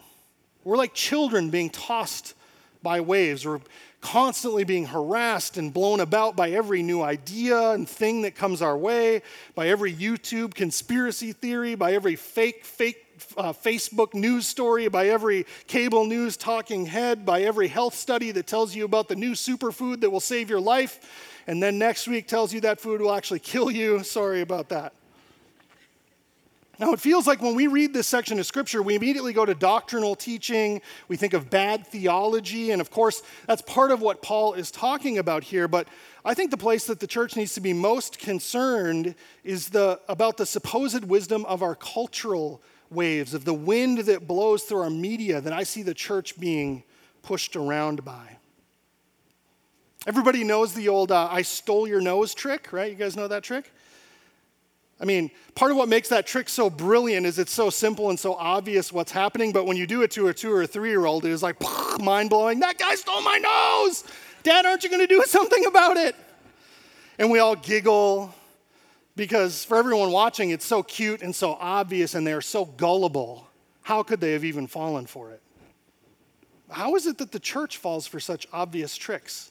We're 0.63 0.77
like 0.77 0.93
children 0.93 1.49
being 1.49 1.71
tossed 1.71 2.35
by 2.83 3.01
waves. 3.01 3.47
We're 3.47 3.61
constantly 4.03 4.65
being 4.65 4.85
harassed 4.85 5.57
and 5.57 5.73
blown 5.73 6.01
about 6.01 6.37
by 6.37 6.51
every 6.51 6.83
new 6.83 7.01
idea 7.01 7.71
and 7.71 7.89
thing 7.89 8.23
that 8.23 8.35
comes 8.35 8.61
our 8.61 8.77
way, 8.77 9.23
by 9.55 9.69
every 9.69 9.95
YouTube 9.95 10.53
conspiracy 10.53 11.33
theory, 11.33 11.77
by 11.77 11.95
every 11.95 12.15
fake, 12.15 12.63
fake 12.67 13.07
uh, 13.39 13.55
Facebook 13.55 14.13
news 14.13 14.47
story, 14.47 14.89
by 14.89 15.09
every 15.09 15.47
cable 15.67 16.05
news 16.05 16.37
talking 16.37 16.85
head, 16.85 17.25
by 17.25 17.41
every 17.41 17.69
health 17.69 17.95
study 17.95 18.33
that 18.33 18.47
tells 18.47 18.75
you 18.75 18.85
about 18.85 19.09
the 19.09 19.17
new 19.17 19.33
superfood 19.33 20.03
that 20.03 20.11
will 20.11 20.21
save 20.21 20.51
your 20.51 20.61
life, 20.61 21.41
and 21.47 21.63
then 21.63 21.79
next 21.79 22.07
week 22.07 22.29
tells 22.29 22.53
you 22.53 22.61
that 22.61 22.79
food 22.79 23.01
will 23.01 23.15
actually 23.15 23.41
kill 23.41 23.71
you. 23.71 24.03
Sorry 24.05 24.43
about 24.43 24.69
that. 24.69 24.93
Now, 26.81 26.95
it 26.95 27.01
feels 27.01 27.27
like 27.27 27.43
when 27.43 27.55
we 27.55 27.67
read 27.67 27.93
this 27.93 28.07
section 28.07 28.39
of 28.39 28.47
scripture, 28.47 28.83
we 28.83 28.95
immediately 28.95 29.35
go 29.35 29.45
to 29.45 29.55
doctrinal 29.55 30.15
teaching. 30.15 30.81
We 31.09 31.19
think 31.19 31.35
of 31.35 31.51
bad 31.51 31.87
theology. 31.87 32.71
And 32.71 32.81
of 32.81 32.91
course, 32.91 33.23
that's 33.47 33.61
part 33.61 33.91
of 33.91 34.01
what 34.01 34.23
Paul 34.23 34.55
is 34.55 34.71
talking 34.71 35.19
about 35.19 35.45
here. 35.45 35.69
But 35.69 35.89
I 36.25 36.33
think 36.33 36.51
the 36.51 36.57
place 36.57 36.87
that 36.87 36.99
the 36.99 37.07
church 37.07 37.37
needs 37.37 37.53
to 37.53 37.61
be 37.61 37.75
most 37.75 38.19
concerned 38.19 39.15
is 39.45 39.69
the, 39.69 40.01
about 40.09 40.39
the 40.39 40.47
supposed 40.47 41.05
wisdom 41.05 41.45
of 41.45 41.63
our 41.63 41.75
cultural 41.75 42.63
waves, 42.89 43.35
of 43.35 43.45
the 43.45 43.53
wind 43.53 43.99
that 43.99 44.27
blows 44.27 44.63
through 44.63 44.81
our 44.81 44.91
media 44.91 45.43
that 45.43 45.53
I 45.53 45.65
see 45.65 45.83
the 45.83 45.93
church 45.93 46.41
being 46.41 46.83
pushed 47.23 47.57
around 47.57 48.07
by. 48.07 48.39
Everybody 50.07 50.45
knows 50.45 50.73
the 50.73 50.89
old 50.89 51.13
uh, 51.13 51.29
I 51.31 51.43
stole 51.43 51.87
your 51.87 52.01
nose 52.01 52.33
trick, 52.33 52.73
right? 52.73 52.91
You 52.91 52.97
guys 52.97 53.17
know 53.17 53.29
that 53.29 53.43
trick? 53.43 53.71
I 55.01 55.07
mean, 55.07 55.31
part 55.55 55.71
of 55.71 55.79
what 55.79 55.89
makes 55.89 56.09
that 56.11 56.27
trick 56.27 56.49
so 56.49 56.69
brilliant 56.69 57.25
is 57.25 57.39
it's 57.39 57.53
so 57.53 57.71
simple 57.71 58.11
and 58.11 58.21
so 58.21 58.35
obvious 58.35 58.93
what's 58.93 59.11
happening, 59.11 59.51
but 59.51 59.65
when 59.65 59.77
you 59.77 59.87
do 59.87 60.03
it 60.03 60.11
to 60.13 60.29
a 60.29 60.35
two 60.35 60.53
or 60.53 60.63
a 60.63 60.67
three 60.67 60.91
year 60.91 61.07
old, 61.07 61.25
it 61.25 61.31
is 61.31 61.43
like 61.43 61.57
mind 62.01 62.29
blowing. 62.29 62.61
That 62.61 62.79
guy 62.79 62.95
stole 62.97 63.23
my 63.23 63.39
nose! 63.39 64.05
Dad, 64.43 64.67
aren't 64.67 64.85
you 64.85 64.91
to 64.91 65.07
do 65.07 65.23
something 65.27 65.65
about 65.67 65.97
it? 65.97 66.15
And 67.19 67.31
we 67.31 67.39
all 67.39 67.57
giggle 67.57 68.35
because 69.17 69.65
for 69.65 69.79
everyone 69.79 70.13
watching, 70.13 70.51
it's 70.51 70.65
so 70.65 70.83
cute 70.83 71.23
and 71.23 71.35
so 71.35 71.57
obvious 71.61 72.15
and 72.15 72.27
they're 72.27 72.41
so 72.41 72.65
gullible. 72.65 73.47
How 73.83 74.03
could 74.03 74.21
they 74.21 74.33
have 74.33 74.45
even 74.45 74.67
fallen 74.67 75.07
for 75.07 75.31
it? 75.31 75.43
How 76.71 76.95
is 76.95 77.07
it 77.07 77.19
that 77.19 77.33
the 77.33 77.41
church 77.41 77.79
falls 77.79 78.07
for 78.07 78.21
such 78.21 78.47
obvious 78.53 78.97
tricks? 78.97 79.51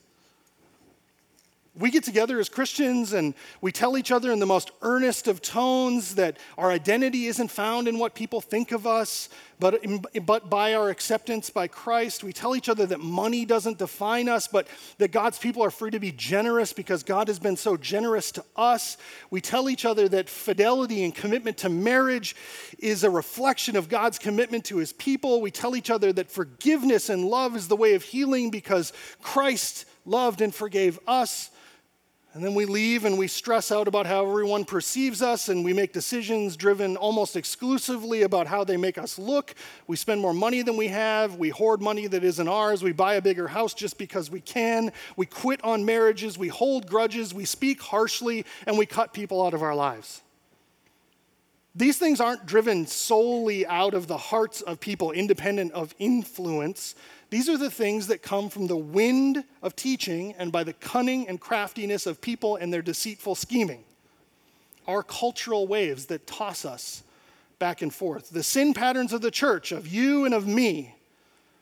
We 1.80 1.92
get 1.92 2.04
together 2.04 2.39
as 2.39 2.50
Christians 2.50 3.13
and 3.13 3.34
we 3.62 3.72
tell 3.72 3.98
each 3.98 4.12
other 4.12 4.32
in 4.34 4.39
the 4.39 4.46
most 4.46 4.72
earnest 4.82 5.30
of 5.30 5.42
tones 5.42 6.15
that 6.15 6.38
our 6.58 6.70
identity 6.70 7.28
isn't 7.28 7.50
found 7.50 7.88
in 7.88 7.98
what 7.98 8.13
people 8.13 8.42
think 8.42 8.74
of 8.74 8.86
us, 8.86 9.30
but, 9.60 9.82
but 10.26 10.50
by 10.50 10.74
our 10.74 10.89
acceptance 10.89 11.50
by 11.50 11.68
Christ. 11.68 12.22
We 12.22 12.34
tell 12.34 12.54
each 12.54 12.68
other 12.68 12.86
that 12.88 13.00
money 13.00 13.46
doesn't 13.46 13.78
define 13.78 14.28
us, 14.28 14.46
but 14.46 14.68
that 14.98 15.13
God's 15.13 15.39
people 15.39 15.63
are 15.63 15.72
free 15.72 15.92
to 15.92 16.00
be 16.00 16.12
generous 16.12 16.74
because 16.74 17.02
God 17.02 17.30
has 17.30 17.39
been 17.39 17.56
so 17.56 17.78
generous 17.78 18.32
to 18.34 18.44
us. 18.58 18.98
We 19.32 19.39
tell 19.39 19.70
each 19.70 19.86
other 19.86 20.10
that 20.10 20.30
fidelity 20.30 21.06
and 21.06 21.15
commitment 21.15 21.60
to 21.60 21.70
marriage 21.70 22.36
is 22.80 23.06
a 23.06 23.10
reflection 23.10 23.78
of 23.78 23.88
God's 23.88 24.20
commitment 24.20 24.65
to 24.65 24.78
his 24.78 24.92
people. 24.92 25.39
We 25.39 25.52
tell 25.52 25.78
each 25.78 25.89
other 25.89 26.12
that 26.12 26.30
forgiveness 26.30 27.10
and 27.10 27.24
love 27.24 27.56
is 27.56 27.70
the 27.70 27.78
way 27.78 27.94
of 27.94 28.04
healing 28.04 28.52
because 28.52 28.92
Christ 29.22 29.86
loved 30.06 30.42
and 30.42 30.54
forgave 30.54 31.00
us. 31.08 31.52
And 32.34 32.44
then 32.44 32.54
we 32.54 32.65
leave 32.65 33.06
and 33.06 33.18
we 33.18 33.28
stress 33.28 33.72
out 33.72 33.88
about 33.88 34.06
how 34.06 34.24
everyone 34.24 34.63
perceives 34.63 35.24
us, 35.24 35.50
and 35.50 35.65
we 35.65 35.74
make 35.74 35.94
decisions 35.94 36.56
driven 36.56 36.96
almost 36.96 37.36
exclusively 37.36 38.22
about 38.22 38.46
how 38.46 38.63
they 38.63 38.78
make 38.78 39.00
us 39.00 39.18
look. 39.18 39.56
We 39.88 39.96
spend 39.96 40.22
more 40.22 40.34
money 40.34 40.62
than 40.62 40.78
we 40.78 40.89
have. 40.89 41.38
We 41.38 41.50
hoard 41.50 41.82
money 41.82 42.06
that 42.06 42.24
isn't 42.24 42.48
ours. 42.48 42.84
We 42.84 42.92
buy 42.92 43.15
a 43.15 43.22
bigger 43.22 43.48
house 43.48 43.74
just 43.74 43.98
because 43.98 44.30
we 44.30 44.42
can. 44.42 44.92
We 45.18 45.26
quit 45.26 45.63
on 45.63 45.86
marriages. 45.86 46.38
We 46.38 46.50
hold 46.50 46.86
grudges. 46.86 47.34
We 47.34 47.46
speak 47.46 47.82
harshly, 47.82 48.46
and 48.68 48.78
we 48.78 48.86
cut 48.86 49.12
people 49.12 49.44
out 49.44 49.56
of 49.56 49.63
our 49.63 49.74
lives. 49.74 50.22
These 51.76 51.98
things 51.98 52.20
aren't 52.20 52.46
driven 52.46 52.86
solely 52.88 53.65
out 53.65 53.94
of 53.94 54.08
the 54.08 54.18
hearts 54.18 54.62
of 54.62 54.80
people 54.80 55.12
independent 55.12 55.72
of 55.72 55.96
influence. 55.98 56.94
These 57.30 57.48
are 57.48 57.58
the 57.58 57.70
things 57.70 58.08
that 58.08 58.24
come 58.24 58.50
from 58.50 58.68
the 58.68 58.78
wind 58.78 59.44
of 59.62 59.76
teaching 59.76 60.34
and 60.38 60.52
by 60.52 60.63
the 60.63 60.74
cunning 60.74 61.28
and 61.28 61.39
craftiness 61.39 62.08
of 62.08 62.22
people 62.22 62.56
and 62.56 62.74
their 62.74 62.82
deceitful 62.82 63.36
scheming. 63.36 63.84
Our 64.88 65.04
cultural 65.04 65.68
waves 65.68 66.08
that 66.08 66.26
toss 66.26 66.65
us 66.65 67.04
back 67.60 67.82
and 67.82 67.94
forth. 67.94 68.32
The 68.32 68.42
sin 68.42 68.74
patterns 68.74 69.13
of 69.13 69.22
the 69.22 69.30
church, 69.30 69.72
of 69.72 69.88
you 69.88 70.26
and 70.26 70.34
of 70.34 70.48
me, 70.48 70.96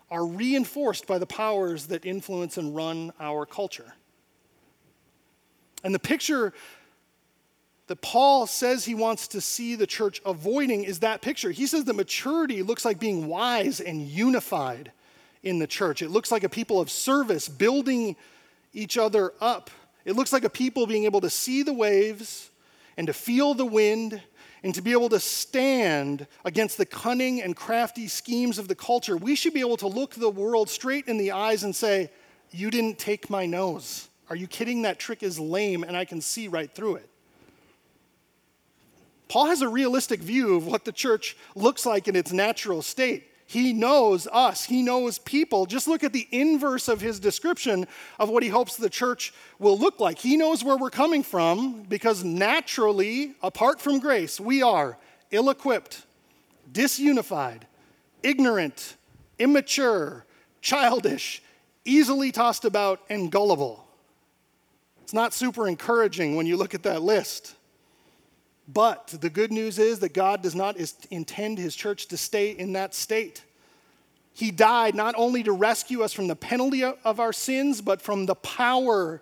are 0.10 0.26
reinforced 0.26 1.06
by 1.06 1.18
the 1.18 1.26
powers 1.26 1.88
that 1.88 2.06
influence 2.06 2.58
and 2.58 2.74
run 2.74 3.12
our 3.20 3.46
culture. 3.46 3.94
And 5.84 5.94
the 5.94 6.00
picture 6.00 6.54
that 7.88 8.02
Paul 8.02 8.48
says 8.48 8.86
he 8.86 8.96
wants 8.96 9.28
to 9.30 9.42
see 9.42 9.76
the 9.76 9.88
church 9.88 10.22
avoiding 10.26 10.84
is 10.84 11.00
that 11.00 11.22
picture. 11.22 11.52
He 11.52 11.68
says 11.68 11.84
that 11.86 11.96
maturity 11.96 12.62
looks 12.62 12.86
like 12.86 13.00
being 13.00 13.28
wise 13.28 13.82
and 13.82 14.02
unified 14.02 14.92
in 15.44 15.60
the 15.60 15.68
church. 15.68 16.02
It 16.02 16.10
looks 16.10 16.32
like 16.32 16.44
a 16.44 16.50
people 16.50 16.80
of 16.80 16.90
service, 16.90 17.48
building 17.48 18.16
each 18.74 18.98
other 18.98 19.34
up. 19.42 19.70
It 20.06 20.16
looks 20.16 20.32
like 20.32 20.44
a 20.44 20.50
people 20.50 20.88
being 20.88 21.06
able 21.06 21.22
to 21.22 21.30
see 21.30 21.64
the 21.64 21.74
waves 21.74 22.50
and 22.96 23.08
to 23.08 23.14
feel 23.14 23.54
the 23.54 23.66
wind 23.66 24.22
and 24.64 24.74
to 24.74 24.82
be 24.82 24.92
able 24.92 25.10
to 25.10 25.20
stand 25.20 26.28
against 26.44 26.78
the 26.78 26.86
cunning 26.86 27.42
and 27.42 27.56
crafty 27.56 28.08
schemes 28.08 28.58
of 28.58 28.68
the 28.68 28.76
culture. 28.76 29.16
We 29.16 29.36
should 29.36 29.54
be 29.54 29.60
able 29.60 29.78
to 29.78 29.88
look 29.88 30.16
the 30.16 30.30
world 30.30 30.70
straight 30.70 31.08
in 31.08 31.18
the 31.18 31.32
eyes 31.32 31.64
and 31.64 31.76
say, 31.76 32.10
You 32.52 32.72
didn't 32.72 32.98
take 32.98 33.30
my 33.30 33.46
nose. 33.46 34.10
Are 34.30 34.36
you 34.36 34.48
kidding? 34.48 34.82
That 34.82 35.00
trick 35.00 35.24
is 35.24 35.40
lame 35.40 35.84
and 35.84 35.96
I 35.96 36.06
can 36.06 36.22
see 36.22 36.48
right 36.48 36.74
through 36.74 36.96
it. 36.96 37.10
Paul 39.28 39.48
has 39.48 39.62
a 39.62 39.70
realistic 39.70 40.22
view 40.22 40.56
of 40.56 40.66
what 40.66 40.86
the 40.86 40.92
church 40.92 41.38
looks 41.56 41.86
like 41.86 42.08
in 42.08 42.16
its 42.16 42.32
natural 42.32 42.82
state. 42.82 43.30
He 43.48 43.72
knows 43.72 44.28
us, 44.28 44.66
He 44.66 44.84
knows 44.84 45.20
people. 45.20 45.66
Just 45.66 45.88
look 45.88 46.04
at 46.04 46.12
the 46.12 46.28
inverse 46.32 46.90
of 46.90 47.00
his 47.00 47.20
description 47.20 47.88
of 48.20 48.30
what 48.30 48.44
he 48.44 48.50
hopes 48.50 48.76
the 48.76 48.90
church 48.90 49.34
will 49.58 49.78
look 49.78 50.02
like. 50.02 50.20
He 50.20 50.36
knows 50.36 50.66
where 50.66 50.76
we're 50.76 50.90
coming 50.90 51.24
from 51.24 51.84
because 51.84 52.26
naturally, 52.26 53.36
apart 53.42 53.80
from 53.80 54.00
grace, 54.00 54.38
we 54.38 54.62
are 54.62 54.98
ill 55.32 55.50
equipped, 55.50 56.06
disunified, 56.72 57.62
ignorant, 58.22 58.98
immature, 59.40 60.26
childish, 60.62 61.42
easily 61.86 62.34
tossed 62.34 62.66
about, 62.66 63.00
and 63.10 63.32
gullible. 63.32 63.88
It's 65.04 65.14
not 65.14 65.34
super 65.34 65.70
encouraging 65.70 66.36
when 66.36 66.46
you 66.46 66.58
look 66.58 66.74
at 66.74 66.84
that 66.84 67.02
list. 67.02 67.56
But 68.68 69.16
the 69.22 69.30
good 69.30 69.52
news 69.52 69.80
is 69.80 70.00
that 70.00 70.14
God 70.14 70.42
does 70.42 70.56
not 70.56 70.78
intend 71.10 71.58
his 71.58 71.76
church 71.76 72.08
to 72.08 72.18
stay 72.18 72.52
in 72.52 72.74
that 72.74 72.94
state. 72.94 73.44
He 74.34 74.52
died 74.52 74.94
not 74.94 75.16
only 75.18 75.42
to 75.44 75.52
rescue 75.52 76.04
us 76.04 76.14
from 76.14 76.28
the 76.28 76.36
penalty 76.36 76.84
of 76.84 77.20
our 77.20 77.34
sins, 77.34 77.82
but 77.82 78.02
from 78.02 78.26
the 78.26 78.36
power 78.36 79.22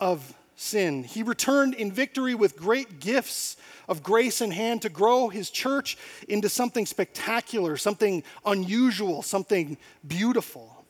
of 0.00 0.34
sin. 0.56 1.04
He 1.04 1.22
returned 1.22 1.74
in 1.74 1.92
victory 1.92 2.34
with 2.34 2.56
great 2.56 2.98
gifts 2.98 3.56
of 3.88 4.02
grace 4.02 4.40
in 4.40 4.50
hand 4.50 4.82
to 4.82 4.88
grow 4.88 5.28
his 5.28 5.50
church 5.50 5.98
into 6.28 6.48
something 6.48 6.86
spectacular, 6.86 7.76
something 7.76 8.22
unusual, 8.46 9.22
something 9.22 9.76
beautiful. 10.06 10.84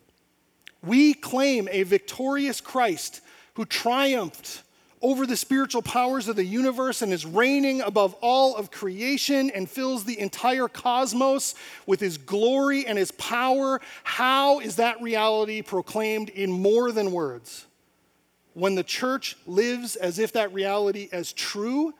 We 0.83 1.15
claim 1.15 1.69
a 1.71 1.83
victorious 1.83 2.61
Christ 2.61 3.21
who 3.55 3.65
triumphed 3.65 4.63
over 5.05 5.27
the 5.27 5.37
spiritual 5.37 5.83
powers 5.83 6.29
of 6.29 6.37
the 6.37 6.45
universe 6.45 7.03
and 7.03 7.13
is 7.13 7.27
reigning 7.27 7.83
above 7.83 8.15
all 8.23 8.57
of 8.57 8.71
creation 8.71 9.51
and 9.51 9.69
fills 9.69 10.05
the 10.05 10.19
entire 10.19 10.67
cosmos 10.67 11.55
with 11.85 12.01
his 12.01 12.17
glory 12.17 12.87
and 12.87 12.97
his 12.97 13.11
power, 13.13 13.83
how 14.03 14.61
is 14.61 14.77
that 14.77 15.03
reality 15.03 15.61
proclaimed 15.61 16.31
in 16.31 16.51
more 16.51 16.91
than 16.91 17.13
words? 17.13 17.67
When 18.55 18.77
the 18.77 18.83
church 18.83 19.37
lives 19.47 19.95
as 19.95 20.19
if 20.19 20.33
that 20.33 20.55
reality 20.55 21.11
is 21.13 21.35
true 21.35 21.93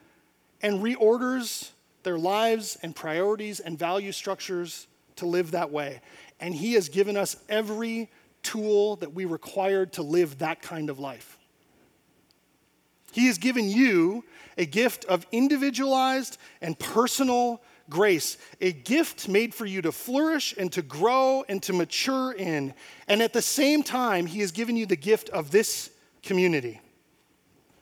and 0.63 0.81
reorders 0.81 1.69
their 2.01 2.17
lives 2.17 2.75
and 2.81 2.95
priorities 2.95 3.59
and 3.59 3.77
value 3.77 4.13
structures 4.13 4.87
to 5.17 5.27
live 5.27 5.51
that 5.51 5.69
way. 5.69 6.01
And 6.39 6.55
he 6.55 6.73
has 6.73 6.89
given 6.89 7.17
us 7.17 7.35
every 7.49 8.09
tool 8.41 8.95
that 8.95 9.13
we 9.13 9.25
required 9.25 9.93
to 9.93 10.01
live 10.01 10.39
that 10.39 10.63
kind 10.63 10.89
of 10.89 10.97
life. 10.97 11.37
He 13.15 13.27
has 13.27 13.37
given 13.37 13.69
you 13.69 14.25
a 14.57 14.65
gift 14.65 15.05
of 15.05 15.25
individualized 15.31 16.37
and 16.61 16.77
personal 16.77 17.61
grace, 17.89 18.37
a 18.59 18.73
gift 18.73 19.29
made 19.29 19.53
for 19.53 19.65
you 19.65 19.81
to 19.83 19.93
flourish 19.93 20.53
and 20.57 20.69
to 20.73 20.81
grow 20.81 21.45
and 21.47 21.63
to 21.63 21.71
mature 21.71 22.33
in. 22.33 22.73
And 23.07 23.21
at 23.21 23.31
the 23.31 23.41
same 23.41 23.83
time, 23.83 24.25
He 24.25 24.41
has 24.41 24.51
given 24.51 24.75
you 24.75 24.85
the 24.85 24.97
gift 24.97 25.29
of 25.29 25.49
this 25.49 25.91
community. 26.23 26.81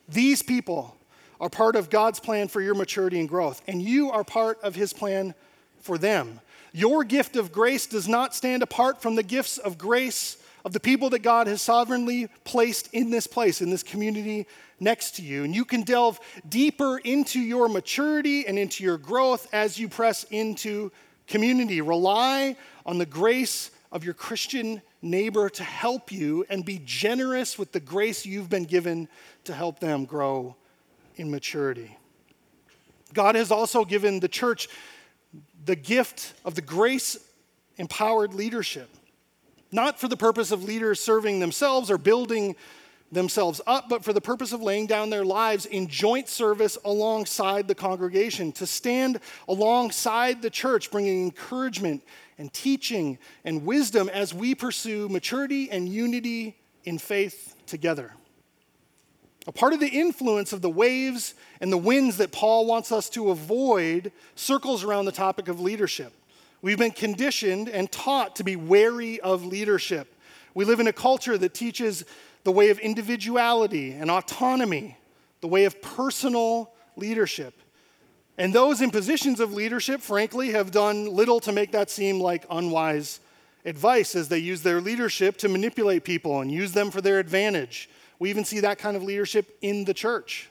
These 0.07 0.43
people 0.43 0.95
are 1.41 1.49
part 1.49 1.75
of 1.75 1.89
God's 1.89 2.19
plan 2.19 2.47
for 2.47 2.61
your 2.61 2.75
maturity 2.75 3.19
and 3.19 3.27
growth, 3.27 3.63
and 3.67 3.81
you 3.81 4.11
are 4.11 4.23
part 4.23 4.61
of 4.61 4.75
His 4.75 4.93
plan 4.93 5.33
for 5.81 5.97
them. 5.97 6.41
Your 6.73 7.03
gift 7.03 7.37
of 7.37 7.51
grace 7.51 7.87
does 7.87 8.07
not 8.07 8.35
stand 8.35 8.61
apart 8.61 9.01
from 9.01 9.15
the 9.15 9.23
gifts 9.23 9.57
of 9.57 9.79
grace 9.79 10.37
of 10.63 10.73
the 10.73 10.79
people 10.79 11.09
that 11.09 11.19
God 11.19 11.47
has 11.47 11.61
sovereignly 11.61 12.27
placed 12.43 12.93
in 12.93 13.09
this 13.09 13.27
place, 13.27 13.61
in 13.61 13.71
this 13.71 13.83
community 13.83 14.45
next 14.83 15.15
to 15.15 15.21
you. 15.21 15.43
And 15.43 15.55
you 15.55 15.65
can 15.65 15.81
delve 15.81 16.19
deeper 16.47 16.97
into 16.97 17.39
your 17.39 17.67
maturity 17.67 18.45
and 18.45 18.59
into 18.59 18.83
your 18.83 18.97
growth 18.97 19.47
as 19.53 19.79
you 19.79 19.87
press 19.87 20.23
into 20.25 20.91
community. 21.27 21.81
Rely 21.81 22.55
on 22.85 22.97
the 22.97 23.05
grace 23.05 23.71
of 23.91 24.03
your 24.03 24.13
Christian 24.13 24.81
neighbor 25.01 25.49
to 25.49 25.63
help 25.63 26.11
you 26.11 26.45
and 26.49 26.65
be 26.65 26.81
generous 26.83 27.59
with 27.59 27.71
the 27.71 27.79
grace 27.79 28.25
you've 28.25 28.49
been 28.49 28.65
given 28.65 29.07
to 29.43 29.53
help 29.53 29.79
them 29.79 30.05
grow 30.05 30.55
in 31.15 31.29
maturity. 31.29 31.97
God 33.13 33.35
has 33.35 33.51
also 33.51 33.85
given 33.85 34.19
the 34.19 34.27
church 34.27 34.67
the 35.65 35.75
gift 35.75 36.33
of 36.43 36.55
the 36.55 36.61
grace 36.61 37.17
empowered 37.77 38.33
leadership, 38.33 38.89
not 39.71 39.99
for 39.99 40.07
the 40.07 40.17
purpose 40.17 40.51
of 40.51 40.63
leaders 40.63 40.99
serving 40.99 41.39
themselves 41.39 41.89
or 41.89 41.97
building 41.97 42.55
themselves 43.13 43.61
up, 43.67 43.89
but 43.89 44.03
for 44.03 44.13
the 44.13 44.21
purpose 44.21 44.53
of 44.53 44.61
laying 44.61 44.87
down 44.87 45.09
their 45.09 45.25
lives 45.25 45.65
in 45.65 45.87
joint 45.87 46.27
service 46.27 46.77
alongside 46.85 47.67
the 47.67 47.75
congregation, 47.75 48.51
to 48.53 48.65
stand 48.65 49.19
alongside 49.47 50.41
the 50.41 50.49
church, 50.49 50.91
bringing 50.91 51.23
encouragement 51.23 52.03
and 52.37 52.51
teaching 52.53 53.17
and 53.45 53.65
wisdom 53.65 54.09
as 54.09 54.33
we 54.33 54.55
pursue 54.55 55.07
maturity 55.09 55.69
and 55.69 55.87
unity 55.87 56.57
in 56.83 56.97
faith 56.97 57.55
together. 57.65 58.11
A 59.45 59.51
part 59.51 59.73
of 59.73 59.79
the 59.79 59.89
influence 59.89 60.53
of 60.53 60.61
the 60.61 60.69
waves 60.69 61.35
and 61.59 61.71
the 61.71 61.77
winds 61.77 62.17
that 62.17 62.31
Paul 62.31 62.65
wants 62.65 62.91
us 62.91 63.09
to 63.11 63.29
avoid 63.29 64.11
circles 64.35 64.83
around 64.83 65.05
the 65.05 65.11
topic 65.11 65.47
of 65.47 65.59
leadership. 65.59 66.13
We've 66.61 66.77
been 66.77 66.91
conditioned 66.91 67.67
and 67.67 67.91
taught 67.91 68.37
to 68.37 68.45
be 68.45 68.55
wary 68.55 69.19
of 69.19 69.45
leadership. 69.45 70.07
We 70.53 70.63
live 70.63 70.79
in 70.79 70.87
a 70.87 70.93
culture 70.93 71.37
that 71.37 71.53
teaches 71.53 72.05
the 72.43 72.51
way 72.51 72.69
of 72.69 72.79
individuality 72.79 73.91
and 73.91 74.11
autonomy, 74.11 74.97
the 75.41 75.47
way 75.47 75.65
of 75.65 75.81
personal 75.81 76.71
leadership. 76.95 77.53
And 78.37 78.53
those 78.53 78.81
in 78.81 78.91
positions 78.91 79.39
of 79.39 79.53
leadership, 79.53 80.01
frankly, 80.01 80.51
have 80.51 80.71
done 80.71 81.05
little 81.05 81.39
to 81.41 81.51
make 81.51 81.71
that 81.71 81.89
seem 81.89 82.19
like 82.19 82.45
unwise 82.49 83.19
advice 83.65 84.15
as 84.15 84.27
they 84.27 84.39
use 84.39 84.61
their 84.61 84.81
leadership 84.81 85.37
to 85.37 85.47
manipulate 85.49 86.03
people 86.03 86.41
and 86.41 86.51
use 86.51 86.73
them 86.73 86.91
for 86.91 87.01
their 87.01 87.19
advantage. 87.19 87.89
We 88.19 88.29
even 88.29 88.43
see 88.43 88.59
that 88.61 88.79
kind 88.79 88.97
of 88.97 89.03
leadership 89.03 89.57
in 89.61 89.85
the 89.85 89.93
church. 89.93 90.49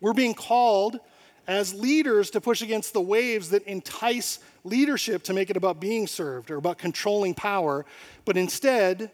We're 0.00 0.12
being 0.12 0.34
called 0.34 0.98
as 1.46 1.74
leaders 1.74 2.30
to 2.30 2.40
push 2.40 2.62
against 2.62 2.92
the 2.92 3.00
waves 3.00 3.50
that 3.50 3.62
entice 3.64 4.38
leadership 4.64 5.22
to 5.24 5.32
make 5.32 5.50
it 5.50 5.56
about 5.56 5.80
being 5.80 6.06
served 6.06 6.50
or 6.50 6.56
about 6.56 6.78
controlling 6.78 7.34
power, 7.34 7.84
but 8.24 8.36
instead 8.36 9.10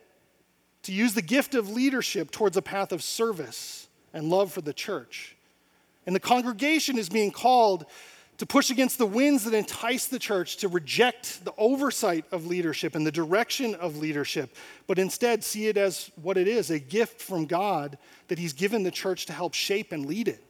to 0.83 0.93
use 0.93 1.15
the 1.15 1.23
gift 1.23 1.55
of 1.55 1.69
leadership 1.71 2.31
towards 2.31 2.57
a 2.57 2.63
path 2.63 2.93
of 2.93 3.03
service 3.03 3.89
and 4.13 4.29
love 4.29 4.53
for 4.53 4.61
the 4.61 4.73
church. 4.73 5.37
And 6.07 6.17
the 6.17 6.21
congregation 6.21 6.99
is 6.99 7.09
being 7.09 7.31
called 7.31 7.87
to 8.39 8.47
push 8.47 8.71
against 8.71 8.97
the 8.97 9.07
winds 9.07 9.45
that 9.45 9.53
entice 9.53 10.07
the 10.07 10.19
church 10.19 10.57
to 10.57 10.69
reject 10.69 11.45
the 11.45 11.53
oversight 11.59 12.25
of 12.33 12.47
leadership 12.47 12.95
and 12.95 13.07
the 13.07 13.13
direction 13.13 13.75
of 13.75 13.99
leadership, 13.99 14.57
but 14.87 14.99
instead 14.99 15.45
see 15.45 15.67
it 15.69 15.77
as 15.77 16.11
what 16.23 16.39
it 16.39 16.49
is 16.49 16.71
a 16.71 16.79
gift 16.79 17.21
from 17.21 17.45
God 17.45 17.99
that 18.29 18.39
He's 18.39 18.55
given 18.55 18.83
the 18.83 18.91
church 18.91 19.27
to 19.27 19.35
help 19.35 19.53
shape 19.53 19.93
and 19.93 20.07
lead 20.07 20.27
it. 20.27 20.43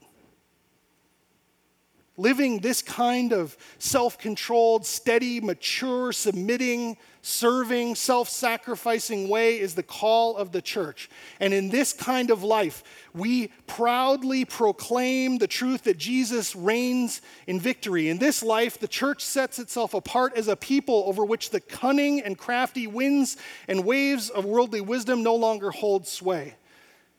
Living 2.20 2.58
this 2.58 2.82
kind 2.82 3.32
of 3.32 3.56
self 3.78 4.18
controlled, 4.18 4.84
steady, 4.84 5.40
mature, 5.40 6.12
submitting, 6.12 6.98
serving, 7.22 7.94
self 7.94 8.28
sacrificing 8.28 9.30
way 9.30 9.58
is 9.58 9.74
the 9.74 9.82
call 9.82 10.36
of 10.36 10.52
the 10.52 10.60
church. 10.60 11.08
And 11.40 11.54
in 11.54 11.70
this 11.70 11.94
kind 11.94 12.30
of 12.30 12.44
life, 12.44 12.84
we 13.14 13.46
proudly 13.66 14.44
proclaim 14.44 15.38
the 15.38 15.46
truth 15.46 15.84
that 15.84 15.96
Jesus 15.96 16.54
reigns 16.54 17.22
in 17.46 17.58
victory. 17.58 18.10
In 18.10 18.18
this 18.18 18.42
life, 18.42 18.78
the 18.78 18.86
church 18.86 19.24
sets 19.24 19.58
itself 19.58 19.94
apart 19.94 20.34
as 20.36 20.46
a 20.46 20.56
people 20.56 21.04
over 21.06 21.24
which 21.24 21.48
the 21.48 21.60
cunning 21.60 22.20
and 22.20 22.36
crafty 22.36 22.86
winds 22.86 23.38
and 23.66 23.86
waves 23.86 24.28
of 24.28 24.44
worldly 24.44 24.82
wisdom 24.82 25.22
no 25.22 25.36
longer 25.36 25.70
hold 25.70 26.06
sway. 26.06 26.54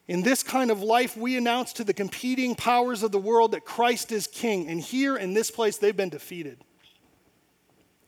In 0.08 0.22
this 0.22 0.42
kind 0.42 0.70
of 0.70 0.82
life, 0.82 1.16
we 1.16 1.36
announce 1.36 1.72
to 1.74 1.84
the 1.84 1.94
competing 1.94 2.54
powers 2.54 3.02
of 3.02 3.12
the 3.12 3.18
world 3.18 3.52
that 3.52 3.64
Christ 3.64 4.10
is 4.12 4.26
king, 4.26 4.68
and 4.68 4.80
here 4.80 5.16
in 5.16 5.32
this 5.32 5.50
place, 5.50 5.78
they've 5.78 5.96
been 5.96 6.08
defeated. 6.08 6.58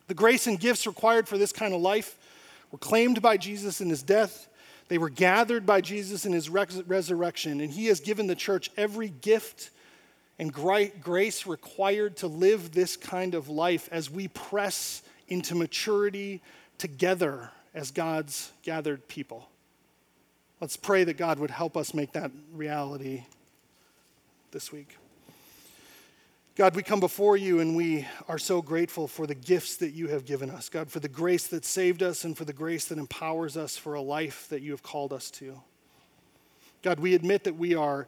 The 0.09 0.15
grace 0.15 0.47
and 0.47 0.59
gifts 0.59 0.87
required 0.87 1.29
for 1.29 1.39
this 1.39 1.53
kind 1.53 1.73
of 1.73 1.81
life 1.81 2.19
were 2.71 2.79
claimed 2.79 3.23
by 3.23 3.37
Jesus 3.37 3.81
in 3.81 3.89
his 3.89 4.03
death. 4.03 4.49
They 4.89 4.99
were 4.99 5.09
gathered 5.09 5.65
by 5.65 5.81
Jesus 5.81 6.27
in 6.27 6.33
his 6.33 6.51
resurrection, 6.51 7.61
and 7.61 7.71
he 7.71 7.87
has 7.87 8.01
given 8.01 8.27
the 8.27 8.35
church 8.35 8.71
every 8.77 9.09
gift 9.09 9.71
and 10.39 10.53
grace 10.53 11.47
required 11.47 12.17
to 12.19 12.27
live 12.27 12.73
this 12.73 12.97
kind 12.97 13.35
of 13.35 13.49
life 13.49 13.89
as 13.93 14.11
we 14.11 14.29
press 14.29 15.03
into 15.29 15.55
maturity 15.55 16.43
together 16.77 17.51
as 17.73 17.93
God's 17.93 18.53
gathered 18.63 19.07
people. 19.09 19.49
Let's 20.61 20.77
pray 20.77 21.05
that 21.05 21.17
God 21.17 21.39
would 21.39 21.51
help 21.51 21.77
us 21.77 21.95
make 21.95 22.13
that 22.13 22.31
reality 22.53 23.25
this 24.53 24.71
week. 24.71 24.97
God, 26.57 26.77
we 26.77 26.85
come 26.85 27.01
before 27.01 27.37
you 27.37 27.59
and 27.59 27.75
we 27.75 28.07
are 28.29 28.39
so 28.39 28.63
grateful 28.63 29.09
for 29.09 29.27
the 29.27 29.35
gifts 29.35 29.77
that 29.79 29.91
you 29.91 30.07
have 30.07 30.25
given 30.25 30.51
us. 30.51 30.69
God, 30.69 30.89
for 30.89 31.01
the 31.01 31.09
grace 31.09 31.49
that 31.49 31.65
saved 31.65 32.01
us 32.01 32.25
and 32.25 32.39
for 32.39 32.45
the 32.45 32.53
grace 32.53 32.85
that 32.87 32.99
empowers 32.99 33.57
us 33.57 33.77
for 33.77 33.95
a 33.95 34.01
life 34.01 34.47
that 34.51 34.63
you 34.63 34.71
have 34.71 34.83
called 34.85 35.13
us 35.13 35.33
to. 35.33 35.61
God, 36.83 37.01
we 37.01 37.15
admit 37.15 37.43
that 37.45 37.57
we 37.57 37.75
are 37.75 38.07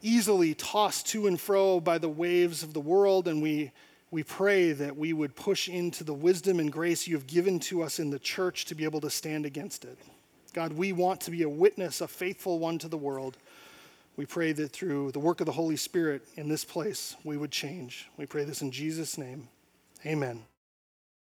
easily 0.00 0.54
tossed 0.54 1.08
to 1.08 1.26
and 1.26 1.40
fro 1.40 1.80
by 1.80 1.98
the 1.98 2.08
waves 2.08 2.62
of 2.62 2.72
the 2.72 2.80
world, 2.80 3.26
and 3.26 3.42
we, 3.42 3.72
we 4.12 4.22
pray 4.22 4.70
that 4.70 4.96
we 4.96 5.12
would 5.12 5.34
push 5.34 5.68
into 5.68 6.04
the 6.04 6.14
wisdom 6.14 6.60
and 6.60 6.70
grace 6.70 7.08
you 7.08 7.16
have 7.16 7.26
given 7.26 7.58
to 7.58 7.82
us 7.82 7.98
in 7.98 8.10
the 8.10 8.18
church 8.20 8.66
to 8.66 8.76
be 8.76 8.84
able 8.84 9.00
to 9.00 9.10
stand 9.10 9.44
against 9.44 9.84
it. 9.84 9.98
God, 10.56 10.72
we 10.72 10.94
want 10.94 11.20
to 11.20 11.30
be 11.30 11.42
a 11.42 11.48
witness, 11.50 12.00
a 12.00 12.08
faithful 12.08 12.58
one 12.58 12.78
to 12.78 12.88
the 12.88 12.96
world. 12.96 13.36
We 14.16 14.24
pray 14.24 14.52
that 14.52 14.72
through 14.72 15.12
the 15.12 15.18
work 15.18 15.40
of 15.40 15.46
the 15.46 15.52
Holy 15.52 15.76
Spirit 15.76 16.22
in 16.36 16.48
this 16.48 16.64
place, 16.64 17.14
we 17.24 17.36
would 17.36 17.50
change. 17.50 18.08
We 18.16 18.24
pray 18.24 18.44
this 18.44 18.62
in 18.62 18.70
Jesus' 18.70 19.18
name. 19.18 19.48
Amen. 20.06 20.44